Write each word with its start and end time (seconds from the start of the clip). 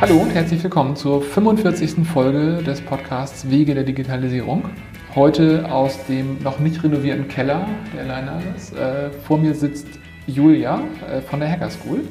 Hallo 0.00 0.18
und 0.18 0.32
herzlich 0.32 0.62
willkommen 0.62 0.94
zur 0.94 1.20
45. 1.20 2.06
Folge 2.06 2.62
des 2.62 2.80
Podcasts 2.80 3.50
Wege 3.50 3.74
der 3.74 3.82
Digitalisierung. 3.82 4.62
Heute 5.16 5.68
aus 5.72 6.06
dem 6.06 6.40
noch 6.40 6.60
nicht 6.60 6.84
renovierten 6.84 7.26
Keller 7.26 7.66
der 7.96 8.04
Leiners. 8.04 8.72
Äh, 8.74 9.10
vor 9.10 9.38
mir 9.38 9.56
sitzt 9.56 9.88
Julia 10.28 10.82
äh, 11.10 11.20
von 11.20 11.40
der 11.40 11.50
Hacker 11.50 11.68
School. 11.68 12.02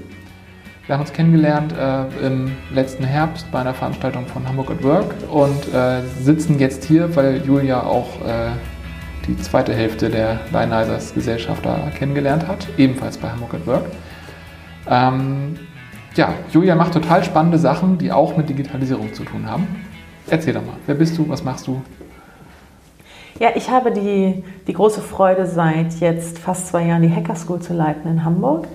Wir 0.85 0.95
haben 0.95 1.01
uns 1.01 1.13
kennengelernt 1.13 1.73
äh, 1.79 2.27
im 2.27 2.51
letzten 2.73 3.05
Herbst 3.05 3.49
bei 3.53 3.59
einer 3.61 3.73
Veranstaltung 3.73 4.27
von 4.27 4.45
Hamburg 4.45 4.69
at 4.71 4.83
Work 4.83 5.15
und 5.31 5.73
äh, 5.73 6.01
sitzen 6.21 6.59
jetzt 6.59 6.83
hier, 6.83 7.15
weil 7.15 7.41
Julia 7.45 7.83
auch 7.83 8.19
äh, 8.25 8.49
die 9.29 9.37
zweite 9.37 9.73
Hälfte 9.73 10.09
der 10.09 10.41
Lionizers 10.51 11.13
Gesellschaft 11.13 11.65
da 11.65 11.89
kennengelernt 11.97 12.49
hat, 12.49 12.67
ebenfalls 12.77 13.17
bei 13.17 13.29
Hamburg 13.29 13.53
at 13.53 13.65
Work. 13.65 13.85
Ähm, 14.89 15.55
ja, 16.17 16.33
Julia 16.51 16.75
macht 16.75 16.93
total 16.93 17.23
spannende 17.23 17.57
Sachen, 17.57 17.97
die 17.97 18.11
auch 18.11 18.35
mit 18.35 18.49
Digitalisierung 18.49 19.13
zu 19.13 19.23
tun 19.23 19.49
haben. 19.49 19.67
Erzähl 20.29 20.53
doch 20.53 20.65
mal, 20.65 20.75
wer 20.85 20.95
bist 20.95 21.17
du, 21.17 21.29
was 21.29 21.43
machst 21.43 21.67
du? 21.67 21.81
Ja, 23.39 23.49
ich 23.55 23.69
habe 23.69 23.91
die, 23.91 24.43
die 24.65 24.73
große 24.73 25.01
Freude, 25.01 25.45
seit 25.45 25.99
jetzt 25.99 26.39
fast 26.39 26.67
zwei 26.67 26.87
Jahren 26.87 27.03
die 27.03 27.13
Hacker 27.13 27.35
School 27.35 27.59
zu 27.59 27.73
leiten 27.73 28.09
in 28.09 28.25
Hamburg. 28.25 28.67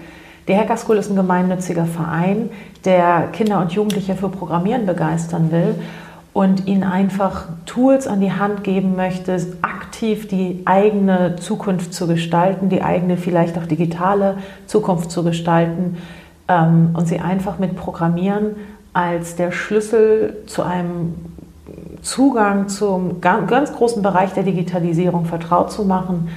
Die 0.47 0.57
Hacker 0.57 0.77
School 0.77 0.97
ist 0.97 1.11
ein 1.11 1.17
gemeinnütziger 1.17 1.85
Verein, 1.85 2.49
der 2.85 3.29
Kinder 3.33 3.61
und 3.61 3.73
Jugendliche 3.73 4.15
für 4.15 4.29
Programmieren 4.29 4.87
begeistern 4.87 5.51
will 5.51 5.75
und 6.33 6.67
ihnen 6.67 6.85
einfach 6.85 7.47
Tools 7.67 8.07
an 8.07 8.21
die 8.21 8.33
Hand 8.33 8.65
geben 8.65 8.97
möchte, 8.97 9.37
aktiv 9.63 10.29
die 10.29 10.63
eigene 10.65 11.37
Zukunft 11.37 11.93
zu 11.93 12.07
gestalten, 12.07 12.69
die 12.69 12.83
eigene 12.83 13.17
vielleicht 13.17 13.59
auch 13.59 13.67
digitale 13.67 14.39
Zukunft 14.67 15.11
zu 15.11 15.23
gestalten 15.25 15.99
ähm, 16.49 16.91
und 16.95 17.07
sie 17.07 17.21
einfach 17.21 17.59
mit 17.59 17.77
Programmieren 17.77 18.57
als 18.93 19.37
der 19.37 19.53
Schlüssel 19.53 20.37
zu 20.47 20.63
einem 20.63 21.15
Zugang 22.03 22.69
zum 22.69 23.21
ganz 23.21 23.73
großen 23.73 24.03
Bereich 24.03 24.33
der 24.33 24.43
Digitalisierung 24.43 25.25
vertraut 25.25 25.71
zu 25.73 25.85
machen, 25.85 26.29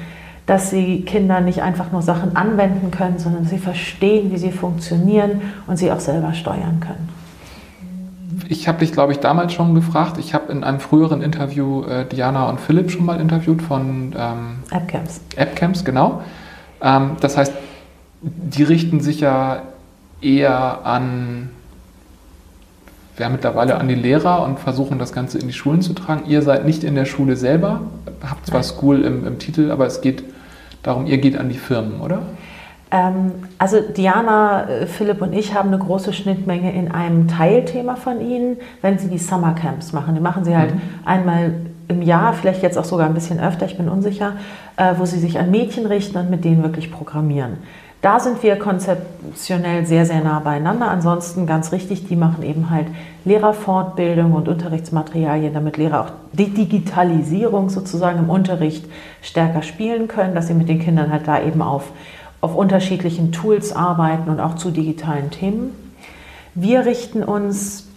dass 0.45 0.69
sie 0.69 1.01
Kinder 1.01 1.41
nicht 1.41 1.63
einfach 1.63 1.91
nur 1.91 2.03
Sachen 2.03 2.35
anwenden 2.35 2.91
können, 2.91 3.17
sondern 3.17 3.45
sie 3.45 3.57
verstehen, 3.57 4.31
wie 4.31 4.37
sie 4.37 4.51
funktionieren 4.51 5.41
und 5.65 5.77
sie 5.77 5.91
auch 5.91 5.99
selber 5.99 6.33
steuern 6.33 6.79
können. 6.79 7.09
Ich 8.47 8.67
habe 8.67 8.79
dich, 8.79 8.91
glaube 8.91 9.11
ich, 9.11 9.19
damals 9.19 9.53
schon 9.53 9.73
gefragt. 9.73 10.17
Ich 10.19 10.35
habe 10.35 10.51
in 10.51 10.63
einem 10.63 10.79
früheren 10.79 11.21
Interview 11.21 11.83
äh, 11.83 12.05
Diana 12.05 12.47
und 12.49 12.59
Philipp 12.59 12.91
schon 12.91 13.05
mal 13.05 13.19
interviewt 13.19 13.61
von 13.61 14.13
ähm, 14.15 14.57
AppCamps. 14.69 15.21
AppCamps, 15.35 15.83
genau. 15.83 16.21
Ähm, 16.81 17.11
das 17.21 17.37
heißt, 17.37 17.53
die 18.21 18.63
richten 18.63 18.99
sich 18.99 19.21
ja 19.21 19.63
eher 20.25 20.85
an, 20.85 21.49
ja, 23.17 23.29
mittlerweile 23.29 23.79
an 23.79 23.87
die 23.87 23.95
Lehrer 23.95 24.43
und 24.43 24.59
versuchen 24.59 24.99
das 24.99 25.13
Ganze 25.13 25.37
in 25.37 25.47
die 25.47 25.53
Schulen 25.53 25.81
zu 25.81 25.93
tragen. 25.93 26.23
Ihr 26.27 26.41
seid 26.41 26.65
nicht 26.65 26.83
in 26.83 26.95
der 26.95 27.05
Schule 27.05 27.35
selber, 27.35 27.81
habt 28.27 28.47
zwar 28.47 28.63
School 28.63 29.03
im, 29.03 29.25
im 29.25 29.39
Titel, 29.39 29.71
aber 29.71 29.85
es 29.85 30.01
geht 30.01 30.23
darum, 30.83 31.05
ihr 31.05 31.19
geht 31.19 31.37
an 31.37 31.49
die 31.49 31.57
Firmen, 31.57 32.01
oder? 32.01 32.23
Ähm, 32.91 33.31
also 33.57 33.77
Diana, 33.81 34.69
äh, 34.69 34.85
Philipp 34.85 35.21
und 35.21 35.33
ich 35.33 35.53
haben 35.53 35.69
eine 35.69 35.79
große 35.79 36.13
Schnittmenge 36.13 36.73
in 36.73 36.91
einem 36.91 37.27
Teilthema 37.27 37.95
von 37.95 38.21
ihnen, 38.21 38.57
wenn 38.81 38.99
sie 38.99 39.07
die 39.07 39.17
Summercamps 39.17 39.93
machen. 39.93 40.15
Die 40.15 40.21
machen 40.21 40.43
sie 40.45 40.55
halt 40.55 40.73
mhm. 40.73 40.81
einmal 41.03 41.53
im 41.87 42.01
Jahr, 42.01 42.33
vielleicht 42.33 42.63
jetzt 42.63 42.77
auch 42.77 42.85
sogar 42.85 43.05
ein 43.07 43.13
bisschen 43.13 43.39
öfter, 43.39 43.65
ich 43.65 43.77
bin 43.77 43.89
unsicher, 43.89 44.33
äh, 44.77 44.93
wo 44.97 45.05
sie 45.05 45.19
sich 45.19 45.39
an 45.39 45.51
Mädchen 45.51 45.85
richten 45.85 46.17
und 46.17 46.29
mit 46.29 46.43
denen 46.43 46.63
wirklich 46.63 46.91
programmieren. 46.91 47.57
Da 48.05 48.19
sind 48.19 48.43
wir 48.43 48.59
konzeptionell 48.59 49.87
sehr, 49.87 50.05
sehr 50.05 50.23
nah 50.23 50.39
beieinander. 50.39 50.91
Ansonsten 50.91 51.47
ganz 51.47 51.71
richtig, 51.71 52.07
die 52.07 52.15
machen 52.15 52.43
eben 52.43 52.69
halt 52.69 52.85
Lehrerfortbildung 53.23 54.33
und 54.33 54.47
Unterrichtsmaterialien, 54.47 55.55
damit 55.55 55.77
Lehrer 55.77 56.01
auch 56.01 56.11
die 56.31 56.53
Digitalisierung 56.53 57.71
sozusagen 57.71 58.19
im 58.19 58.29
Unterricht 58.29 58.85
stärker 59.23 59.63
spielen 59.63 60.07
können, 60.07 60.35
dass 60.35 60.45
sie 60.45 60.53
mit 60.53 60.69
den 60.69 60.81
Kindern 60.81 61.11
halt 61.11 61.27
da 61.27 61.41
eben 61.41 61.63
auf, 61.63 61.85
auf 62.41 62.55
unterschiedlichen 62.55 63.31
Tools 63.31 63.75
arbeiten 63.75 64.29
und 64.29 64.39
auch 64.39 64.53
zu 64.53 64.69
digitalen 64.69 65.31
Themen. 65.31 65.71
Wir 66.53 66.85
richten 66.85 67.23
uns 67.23 67.87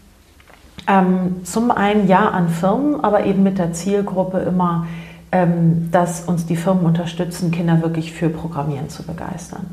ähm, 0.87 1.45
zum 1.45 1.71
einen 1.71 2.09
ja 2.09 2.31
an 2.31 2.49
Firmen, 2.49 3.05
aber 3.05 3.27
eben 3.27 3.43
mit 3.43 3.59
der 3.59 3.75
Zielgruppe 3.75 4.39
immer, 4.39 4.87
ähm, 5.33 5.91
dass 5.93 6.23
uns 6.23 6.47
die 6.47 6.57
Firmen 6.57 6.87
unterstützen, 6.87 7.51
Kinder 7.51 7.83
wirklich 7.83 8.15
für 8.15 8.31
Programmieren 8.31 8.89
zu 8.89 9.03
begeistern. 9.03 9.67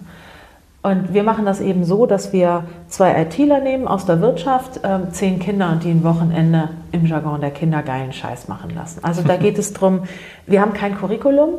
Und 0.86 1.16
wir 1.16 1.24
machen 1.24 1.46
das 1.46 1.62
eben 1.62 1.84
so, 1.84 2.06
dass 2.06 2.32
wir 2.32 2.66
zwei 2.90 3.20
ITler 3.20 3.60
nehmen 3.60 3.88
aus 3.88 4.06
der 4.06 4.22
Wirtschaft, 4.22 4.84
äh, 4.84 5.10
zehn 5.10 5.40
Kinder 5.40 5.72
und 5.72 5.84
die 5.84 5.90
ein 5.90 6.04
Wochenende 6.04 6.70
im 6.92 7.08
Jargon 7.08 7.42
der 7.42 7.50
Kinder 7.50 7.82
geilen 7.82 8.14
Scheiß 8.14 8.48
machen 8.50 8.70
lassen. 8.70 9.00
Also 9.02 9.24
da 9.24 9.36
geht 9.36 9.58
es 9.58 9.74
darum, 9.74 10.02
wir 10.46 10.62
haben 10.62 10.74
kein 10.74 10.96
Curriculum 10.96 11.56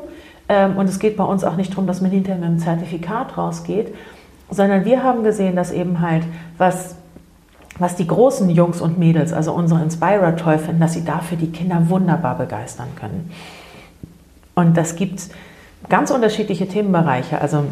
ähm, 0.49 0.77
und 0.77 0.89
es 0.89 1.01
geht 1.01 1.17
bei 1.17 1.25
uns 1.25 1.43
auch 1.43 1.57
nicht 1.57 1.73
darum, 1.73 1.89
dass 1.89 2.01
man 2.01 2.13
hinterher 2.13 2.39
mit 2.39 2.49
einem 2.49 2.61
Zertifikat 2.61 3.37
rausgeht, 3.37 3.93
sondern 4.49 4.85
wir 4.85 5.03
haben 5.03 5.25
gesehen, 5.25 5.57
dass 5.57 5.73
eben 5.73 6.01
halt 6.01 6.23
was 6.57 6.95
was 7.81 7.97
die 7.97 8.07
großen 8.07 8.49
Jungs 8.49 8.81
und 8.81 8.97
Mädels, 8.97 9.33
also 9.33 9.53
unsere 9.53 9.83
Inspirer, 9.83 10.37
toll 10.37 10.59
finden, 10.59 10.81
dass 10.81 10.93
sie 10.93 11.05
dafür 11.05 11.37
die 11.37 11.51
Kinder 11.51 11.91
wunderbar 11.91 12.39
begeistern 12.39 12.89
können. 12.95 13.33
Und 14.55 14.77
das 14.77 14.95
gibt 14.95 15.21
ganz 15.89 16.13
unterschiedliche 16.13 16.69
Themenbereiche. 16.69 17.41
Also 17.41 17.65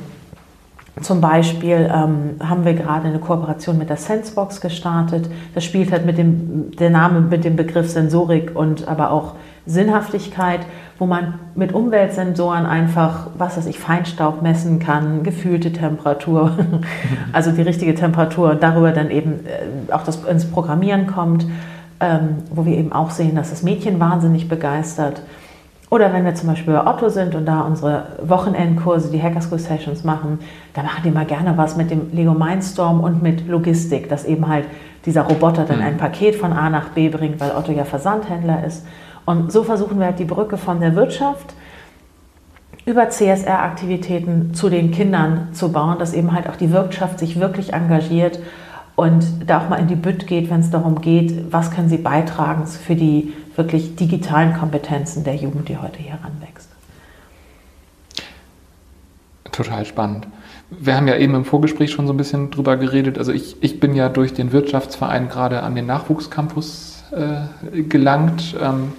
zum 1.01 1.21
Beispiel 1.21 1.91
ähm, 1.93 2.37
haben 2.41 2.65
wir 2.65 2.75
gerade 2.75 3.09
eine 3.09 3.19
Kooperation 3.19 3.79
mit 3.79 3.91
der 3.91 3.97
Sensebox 3.97 4.61
gestartet. 4.61 5.29
Das 5.55 5.65
spielt 5.65 5.91
halt 5.91 6.07
mit 6.07 6.19
dem, 6.19 6.71
der 6.77 6.91
Name 6.91 7.21
mit 7.21 7.45
dem 7.45 7.57
Begriff 7.57 7.91
Sensorik 7.91 8.55
und 8.55 8.87
aber 8.87 9.11
auch 9.11 9.35
Sinnhaftigkeit, 9.67 10.61
wo 10.99 11.07
man 11.07 11.35
mit 11.57 11.73
Umweltsensoren 11.73 12.67
einfach, 12.67 13.29
was 13.37 13.57
weiß 13.57 13.67
ich, 13.67 13.79
Feinstaub 13.79 14.43
messen 14.43 14.79
kann, 14.79 15.25
gefühlte 15.25 15.73
Temperatur, 15.73 16.57
also 17.33 17.51
die 17.51 17.63
richtige 17.63 17.95
Temperatur 17.95 18.53
und 18.53 18.63
darüber 18.63 18.93
dann 18.93 19.11
eben 19.11 19.41
äh, 19.47 19.93
auch 19.93 20.05
das 20.05 20.25
ins 20.25 20.45
Programmieren 20.45 21.09
kommt, 21.09 21.45
ähm, 21.99 22.37
wo 22.51 22.67
wir 22.67 22.77
eben 22.77 22.93
auch 22.93 23.11
sehen, 23.11 23.35
dass 23.35 23.51
das 23.51 23.63
Mädchen 23.65 23.99
wahnsinnig 23.99 24.49
begeistert. 24.49 25.23
Oder 25.95 26.13
wenn 26.13 26.25
wir 26.25 26.35
zum 26.35 26.49
Beispiel 26.49 26.75
bei 26.75 26.85
Otto 26.89 27.09
sind 27.09 27.37
und 27.37 27.47
da 27.47 27.61
unsere 27.61 28.07
Wochenendkurse, 28.21 29.13
die 29.13 29.23
Hacker 29.23 29.41
School 29.41 29.61
Sessions 29.61 30.03
machen, 30.03 30.41
da 30.73 30.83
machen 30.83 31.03
die 31.05 31.13
mal 31.13 31.25
gerne 31.25 31.57
was 31.57 31.77
mit 31.77 31.93
dem 31.93 32.11
Lego 32.13 32.35
Mindstorm 32.35 32.99
und 32.99 33.23
mit 33.23 33.47
Logistik, 33.47 34.09
dass 34.09 34.25
eben 34.25 34.49
halt 34.49 34.65
dieser 35.07 35.23
Roboter 35.23 35.63
dann 35.63 35.77
mhm. 35.77 35.85
ein 35.85 35.97
Paket 35.97 36.35
von 36.35 36.53
A 36.53 36.69
nach 36.69 36.89
B 36.89 37.11
bringt, 37.11 37.39
weil 37.39 37.53
Otto 37.53 37.71
ja 37.71 37.85
Versandhändler 37.85 38.65
ist. 38.65 38.85
Und 39.25 39.53
so 39.53 39.63
versuchen 39.63 40.01
wir 40.01 40.07
halt 40.07 40.19
die 40.19 40.25
Brücke 40.25 40.57
von 40.57 40.81
der 40.81 40.97
Wirtschaft 40.97 41.55
über 42.87 43.09
CSR-Aktivitäten 43.09 44.53
zu 44.53 44.71
den 44.71 44.91
Kindern 44.91 45.51
zu 45.53 45.71
bauen, 45.71 46.01
dass 46.01 46.13
eben 46.13 46.33
halt 46.33 46.49
auch 46.49 46.57
die 46.57 46.73
Wirtschaft 46.73 47.21
sich 47.21 47.39
wirklich 47.39 47.73
engagiert 47.73 48.41
und 48.97 49.49
da 49.49 49.59
auch 49.59 49.69
mal 49.69 49.79
in 49.79 49.87
die 49.87 49.95
Bütt 49.95 50.27
geht, 50.27 50.51
wenn 50.51 50.59
es 50.59 50.71
darum 50.71 51.01
geht, 51.01 51.53
was 51.53 51.71
können 51.71 51.89
sie 51.89 51.99
beitragen 51.99 52.67
für 52.67 52.97
die 52.97 53.33
wirklich 53.57 53.97
digitalen 53.97 54.55
Kompetenzen 54.55 55.25
der 55.25 55.37
Jugend, 55.37 55.69
die 55.69 55.79
heute 55.79 55.99
hier 55.99 56.13
heranwächst. 56.13 56.69
Total 59.53 59.85
spannend. 59.85 60.27
Wir 60.71 60.97
haben 60.97 61.07
ja 61.07 61.17
eben 61.17 61.35
im 61.35 61.45
Vorgespräch 61.45 61.93
schon 61.93 62.07
so 62.07 62.13
ein 62.13 62.17
bisschen 62.17 62.51
drüber 62.51 62.77
geredet. 62.77 63.19
Also 63.19 63.33
ich, 63.33 63.57
ich 63.63 63.79
bin 63.79 63.95
ja 63.95 64.09
durch 64.09 64.35
den 64.35 64.51
Wirtschaftsverein 64.51 65.29
gerade 65.29 65.63
an 65.63 65.77
den 65.77 65.87
Nachwuchscampus 65.87 67.05
äh, 67.13 67.83
gelangt. 67.83 68.57
Ähm, 68.61 68.93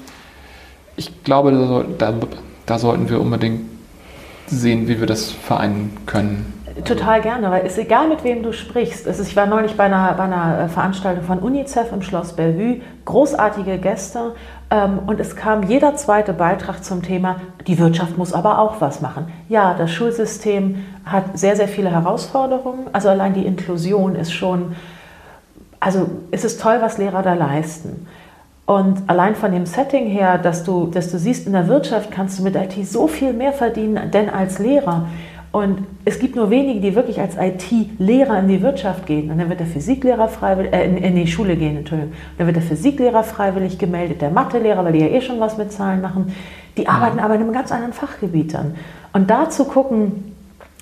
ich 0.96 1.24
glaube, 1.24 1.52
da, 1.98 2.12
da, 2.12 2.28
da 2.66 2.80
sollten 2.80 3.10
wir 3.10 3.20
unbedingt 3.20 3.62
sehen, 4.48 4.88
wie 4.88 5.00
wir 5.00 5.08
das 5.08 5.32
vereinen 5.32 5.98
können. 6.06 6.55
Total 6.84 7.22
gerne, 7.22 7.50
weil 7.52 7.66
es 7.66 7.74
ist 7.74 7.86
egal, 7.86 8.10
mit 8.10 8.26
wem 8.26 8.44
du 8.44 8.52
sprichst. 8.52 9.08
Ist, 9.08 9.22
ich 9.22 9.36
war 9.38 9.46
neulich 9.46 9.78
bei 9.78 9.86
einer, 9.86 10.14
bei 10.14 10.24
einer 10.24 10.60
äh, 10.60 10.68
Veranstaltung 10.68 11.24
von 11.24 11.40
UNICEF 11.40 11.94
im 11.94 12.02
Schloss 12.02 12.34
Bellevue, 12.34 12.82
großartige 13.06 13.78
Gäste 13.78 14.34
ähm, 14.70 15.00
und 15.08 15.22
es 15.22 15.38
kam 15.38 15.64
jeder 15.64 15.96
zweite 15.96 16.34
Beitrag 16.34 16.84
zum 16.84 17.02
Thema, 17.02 17.38
die 17.66 17.80
Wirtschaft 17.80 18.18
muss 18.18 18.34
aber 18.34 18.60
auch 18.60 18.82
was 18.82 19.00
machen. 19.00 19.32
Ja, 19.48 19.74
das 19.74 19.92
Schulsystem 19.92 20.84
hat 21.06 21.38
sehr, 21.38 21.56
sehr 21.56 21.70
viele 21.70 21.92
Herausforderungen. 21.92 22.88
Also 22.92 23.08
allein 23.08 23.34
die 23.34 23.46
Inklusion 23.46 24.16
ist 24.16 24.34
schon, 24.34 24.76
also 25.80 26.10
es 26.32 26.44
ist 26.44 26.60
toll, 26.60 26.80
was 26.82 26.98
Lehrer 26.98 27.22
da 27.22 27.36
leisten. 27.36 28.06
Und 28.66 29.04
allein 29.08 29.36
von 29.36 29.52
dem 29.52 29.68
Setting 29.68 30.08
her, 30.08 30.40
dass 30.40 30.64
du, 30.64 30.88
dass 30.88 31.12
du 31.12 31.20
siehst, 31.20 31.46
in 31.46 31.54
der 31.54 31.68
Wirtschaft 31.68 32.10
kannst 32.12 32.40
du 32.40 32.44
mit 32.44 32.56
IT 32.56 32.74
so 32.88 33.08
viel 33.08 33.32
mehr 33.32 33.54
verdienen, 33.54 34.10
denn 34.12 34.30
als 34.30 34.58
Lehrer. 34.58 35.08
Und 35.56 35.86
es 36.04 36.20
gibt 36.20 36.36
nur 36.36 36.50
wenige, 36.50 36.82
die 36.82 36.96
wirklich 36.96 37.22
als 37.22 37.38
IT-Lehrer 37.38 38.40
in 38.40 38.50
die 38.50 38.62
Wirtschaft 38.62 39.06
gehen. 39.06 39.32
Und 39.32 39.38
dann 39.38 39.48
wird 39.48 39.62
der 39.62 39.68
Physiklehrer 39.68 40.28
freiwillig, 40.28 40.74
äh, 40.74 40.84
in, 40.84 40.98
in, 40.98 41.16
die 41.16 41.28
Schule 41.28 41.56
gehen, 41.56 41.78
Entschuldigung. 41.78 42.12
Und 42.12 42.40
dann 42.40 42.48
wird 42.48 42.58
der 42.58 42.64
Physiklehrer 42.64 43.24
freiwillig 43.24 43.78
gemeldet, 43.78 44.22
der 44.22 44.32
Mathelehrer, 44.32 44.84
weil 44.84 44.92
die 44.92 45.00
ja 45.00 45.08
eh 45.08 45.22
schon 45.22 45.40
was 45.40 45.58
mit 45.58 45.72
Zahlen 45.72 46.02
machen. 46.02 46.36
Die 46.76 46.90
arbeiten 46.90 47.20
aber 47.20 47.36
in 47.36 47.42
einem 47.42 47.54
ganz 47.54 47.72
anderen 47.72 47.94
Fachgebiet 47.94 48.54
dann. 48.54 48.76
Und 49.14 49.30
da 49.30 49.50
zu 49.50 49.64
gucken, 49.64 50.34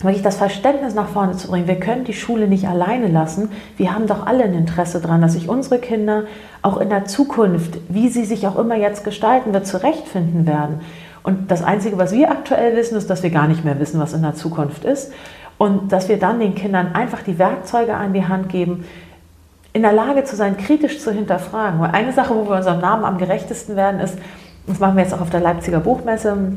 wirklich 0.02 0.24
das 0.24 0.38
Verständnis 0.38 0.96
nach 0.96 1.10
vorne 1.10 1.38
zu 1.38 1.50
bringen. 1.50 1.68
Wir 1.68 1.80
können 1.80 2.04
die 2.04 2.14
Schule 2.14 2.48
nicht 2.48 2.68
alleine 2.68 3.10
lassen. 3.10 3.50
Wir 3.78 3.94
haben 3.94 4.08
doch 4.08 4.26
alle 4.26 4.44
ein 4.44 4.56
Interesse 4.56 5.00
daran, 5.00 5.22
dass 5.22 5.34
sich 5.34 5.50
unsere 5.50 5.78
Kinder 5.78 6.24
auch 6.64 6.78
in 6.78 6.90
der 6.90 7.06
Zukunft, 7.06 7.78
wie 7.90 8.10
sie 8.10 8.26
sich 8.26 8.48
auch 8.48 8.58
immer 8.58 8.76
jetzt 8.76 9.04
gestalten 9.04 9.54
wird, 9.54 9.68
zurechtfinden 9.68 10.48
werden. 10.48 10.80
Und 11.24 11.50
das 11.50 11.64
Einzige, 11.64 11.98
was 11.98 12.12
wir 12.12 12.30
aktuell 12.32 12.76
wissen, 12.76 12.98
ist, 12.98 13.10
dass 13.10 13.24
wir 13.24 13.30
gar 13.30 13.48
nicht 13.48 13.64
mehr 13.64 13.80
wissen, 13.80 14.00
was 14.00 14.14
in 14.14 14.22
der 14.22 14.36
Zukunft 14.36 14.84
ist. 14.84 15.12
Und 15.58 15.92
dass 15.92 16.10
wir 16.10 16.20
dann 16.20 16.40
den 16.40 16.56
Kindern 16.56 16.94
einfach 16.94 17.24
die 17.24 17.40
Werkzeuge 17.40 17.96
an 17.96 18.14
die 18.14 18.26
Hand 18.28 18.50
geben, 18.50 18.86
in 19.72 19.82
der 19.82 19.94
Lage 19.94 20.24
zu 20.24 20.36
sein, 20.36 20.58
kritisch 20.58 21.00
zu 21.00 21.12
hinterfragen. 21.12 21.80
Weil 21.80 21.92
eine 21.92 22.12
Sache, 22.12 22.36
wo 22.36 22.48
wir 22.48 22.58
unserem 22.58 22.82
Namen 22.82 23.06
am 23.06 23.18
gerechtesten 23.18 23.76
werden, 23.76 24.00
ist, 24.00 24.18
das 24.68 24.80
machen 24.80 24.96
wir 24.96 25.04
jetzt 25.04 25.14
auch 25.14 25.22
auf 25.22 25.30
der 25.30 25.40
Leipziger 25.40 25.80
Buchmesse, 25.80 26.54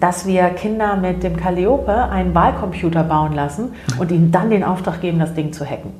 dass 0.00 0.26
wir 0.26 0.44
Kinder 0.50 0.96
mit 0.96 1.22
dem 1.22 1.36
Calliope 1.36 1.92
einen 1.92 2.34
Wahlcomputer 2.34 3.02
bauen 3.04 3.32
lassen 3.32 3.72
und 3.98 4.10
ihnen 4.10 4.30
dann 4.30 4.50
den 4.50 4.64
Auftrag 4.64 5.00
geben, 5.00 5.18
das 5.18 5.34
Ding 5.34 5.52
zu 5.52 5.64
hacken. 5.64 5.92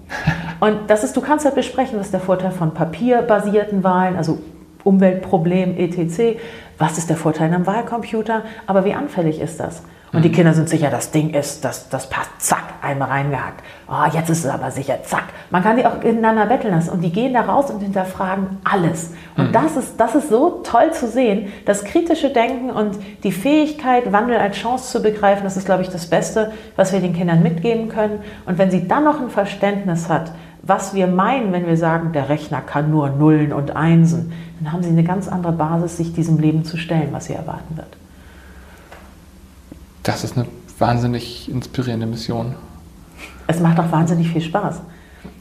Und 0.61 0.79
das 0.89 1.05
ist, 1.05 1.17
du 1.17 1.21
kannst 1.21 1.45
halt 1.45 1.55
besprechen, 1.55 1.99
was 1.99 2.11
der 2.11 2.21
Vorteil 2.21 2.51
von 2.51 2.75
papierbasierten 2.75 3.83
Wahlen, 3.85 4.17
also 4.17 4.39
Umweltproblem, 4.89 5.77
etc. 5.77 6.39
Was 6.79 6.97
ist 6.97 7.11
der 7.11 7.17
Vorteil 7.17 7.53
am 7.53 7.67
Wahlcomputer? 7.67 8.43
Aber 8.67 8.85
wie 8.85 8.95
anfällig 8.95 9.41
ist 9.41 9.61
das? 9.61 9.83
Und 10.13 10.25
die 10.25 10.31
mhm. 10.31 10.35
Kinder 10.35 10.55
sind 10.55 10.69
sicher, 10.69 10.91
das 10.91 11.11
Ding 11.11 11.35
ist, 11.35 11.65
das, 11.65 11.89
das 11.91 12.09
passt, 12.09 12.31
zack, 12.39 12.65
einmal 12.81 13.09
reingehackt. 13.09 13.63
Oh, 13.89 14.07
jetzt 14.13 14.31
ist 14.31 14.45
es 14.45 14.51
aber 14.51 14.71
sicher, 14.71 15.03
zack. 15.03 15.25
Man 15.51 15.63
kann 15.63 15.77
die 15.77 15.85
auch 15.85 16.03
ineinander 16.03 16.47
betteln 16.47 16.75
lassen 16.75 16.91
und 16.91 17.03
die 17.03 17.13
gehen 17.13 17.35
da 17.35 17.43
raus 17.43 17.71
und 17.71 17.81
hinterfragen 17.81 18.59
alles. 18.65 19.13
Und 19.37 19.49
mhm. 19.49 19.53
das, 19.53 19.77
ist, 19.77 19.99
das 19.99 20.15
ist 20.15 20.31
so 20.31 20.63
toll 20.65 20.93
zu 20.93 21.09
sehen, 21.09 21.53
das 21.67 21.85
kritische 21.85 22.31
Denken 22.31 22.71
und 22.71 22.99
die 23.23 23.33
Fähigkeit, 23.33 24.11
Wandel 24.13 24.39
als 24.39 24.57
Chance 24.57 24.91
zu 24.91 25.03
begreifen, 25.03 25.45
das 25.45 25.57
ist, 25.57 25.67
glaube 25.67 25.83
ich, 25.83 25.91
das 25.91 26.07
Beste, 26.07 26.53
was 26.77 26.93
wir 26.93 27.01
den 27.01 27.15
Kindern 27.15 27.43
mitgeben 27.43 27.89
können. 27.89 28.21
Und 28.47 28.57
wenn 28.57 28.71
sie 28.71 28.89
dann 28.89 29.05
noch 29.05 29.21
ein 29.21 29.31
Verständnis 29.31 30.09
hat, 30.09 30.33
was 30.69 30.95
wir 30.95 31.07
meinen, 31.07 31.51
wenn 31.53 31.67
wir 31.67 31.79
sagen, 31.79 32.13
der 32.13 32.29
Rechner 32.29 32.61
kann 32.61 32.91
nur 32.91 33.09
Nullen 33.09 33.55
und 33.55 33.75
Einsen, 33.75 34.33
dann 34.61 34.71
haben 34.71 34.83
sie 34.83 34.91
eine 34.91 35.03
ganz 35.03 35.27
andere 35.27 35.53
Basis, 35.53 35.97
sich 35.97 36.13
diesem 36.13 36.39
Leben 36.39 36.65
zu 36.65 36.77
stellen, 36.77 37.09
was 37.11 37.25
sie 37.25 37.33
erwarten 37.33 37.77
wird. 37.77 37.97
Das 40.03 40.25
ist 40.25 40.37
eine 40.37 40.47
wahnsinnig 40.79 41.51
inspirierende 41.51 42.07
Mission. 42.07 42.55
Es 43.47 43.61
macht 43.61 43.81
auch 43.81 43.91
wahnsinnig 43.91 44.29
viel 44.29 44.43
Spaß. 44.43 44.83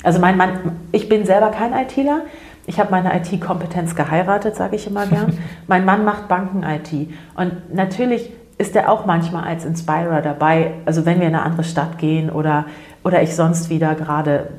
Also 0.02 0.20
mein 0.20 0.38
Mann, 0.38 0.78
ich 0.94 1.10
bin 1.10 1.26
selber 1.26 1.50
kein 1.50 1.74
ITler. 1.74 2.22
Ich 2.66 2.80
habe 2.80 2.92
meine 2.92 3.14
IT-Kompetenz 3.18 3.96
geheiratet, 3.96 4.56
sage 4.56 4.78
ich 4.78 4.88
immer 4.88 5.08
gern. 5.08 5.38
mein 5.68 5.84
Mann 5.84 6.06
macht 6.06 6.30
Banken-IT. 6.30 7.10
Und 7.36 7.74
natürlich 7.74 8.32
ist 8.58 8.76
er 8.76 8.90
auch 8.90 9.06
manchmal 9.06 9.44
als 9.44 9.66
Inspirer 9.66 10.22
dabei. 10.22 10.72
Also 10.86 11.06
wenn 11.06 11.20
wir 11.20 11.28
in 11.28 11.36
eine 11.36 11.44
andere 11.44 11.64
Stadt 11.64 11.98
gehen 11.98 12.30
oder, 12.30 12.66
oder 13.08 13.22
ich 13.22 13.38
sonst 13.38 13.70
wieder 13.70 13.96
gerade 13.96 14.50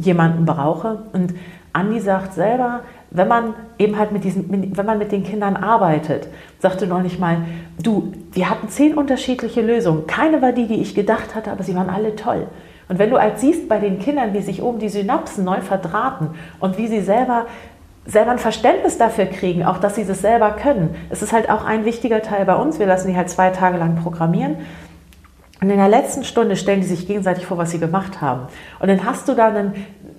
jemanden 0.00 0.46
brauche. 0.46 1.00
Und 1.12 1.34
Andi 1.74 2.00
sagt 2.00 2.32
selber, 2.32 2.80
wenn 3.10 3.28
man 3.28 3.52
eben 3.78 3.98
halt 3.98 4.12
mit 4.12 4.24
diesen, 4.24 4.74
wenn 4.74 4.86
man 4.86 4.96
mit 4.96 5.12
den 5.12 5.24
Kindern 5.24 5.56
arbeitet, 5.56 6.26
sagte 6.58 6.86
neulich 6.86 7.18
mal, 7.18 7.42
du, 7.82 8.14
wir 8.32 8.48
hatten 8.48 8.70
zehn 8.70 8.94
unterschiedliche 8.94 9.60
Lösungen. 9.60 10.06
Keine 10.06 10.40
war 10.40 10.52
die, 10.52 10.66
die 10.66 10.80
ich 10.80 10.94
gedacht 10.94 11.34
hatte, 11.34 11.52
aber 11.52 11.62
sie 11.64 11.74
waren 11.74 11.90
alle 11.90 12.16
toll. 12.16 12.46
Und 12.88 12.98
wenn 12.98 13.10
du 13.10 13.18
als 13.18 13.42
siehst 13.42 13.68
bei 13.68 13.78
den 13.78 13.98
Kindern, 13.98 14.32
wie 14.32 14.40
sich 14.40 14.62
oben 14.62 14.78
die 14.78 14.88
Synapsen 14.88 15.44
neu 15.44 15.60
verdrahten 15.60 16.28
und 16.60 16.78
wie 16.78 16.86
sie 16.86 17.02
selber 17.02 17.44
selber 18.06 18.30
ein 18.30 18.38
Verständnis 18.38 18.96
dafür 18.96 19.26
kriegen, 19.26 19.66
auch 19.66 19.76
dass 19.76 19.96
sie 19.96 20.06
das 20.06 20.22
selber 20.22 20.52
können. 20.52 20.94
Es 21.10 21.20
ist 21.20 21.34
halt 21.34 21.50
auch 21.50 21.62
ein 21.62 21.84
wichtiger 21.84 22.22
Teil 22.22 22.46
bei 22.46 22.54
uns. 22.54 22.78
Wir 22.78 22.86
lassen 22.86 23.08
die 23.08 23.16
halt 23.18 23.28
zwei 23.28 23.50
Tage 23.50 23.76
lang 23.76 23.96
programmieren. 23.96 24.56
Und 25.60 25.70
in 25.70 25.76
der 25.76 25.88
letzten 25.88 26.24
Stunde 26.24 26.56
stellen 26.56 26.80
die 26.80 26.86
sich 26.86 27.06
gegenseitig 27.06 27.46
vor, 27.46 27.58
was 27.58 27.70
sie 27.70 27.80
gemacht 27.80 28.20
haben. 28.20 28.42
Und 28.78 28.88
dann 28.88 29.04
hast 29.04 29.28
du 29.28 29.34
da 29.34 29.48
einen, 29.48 29.74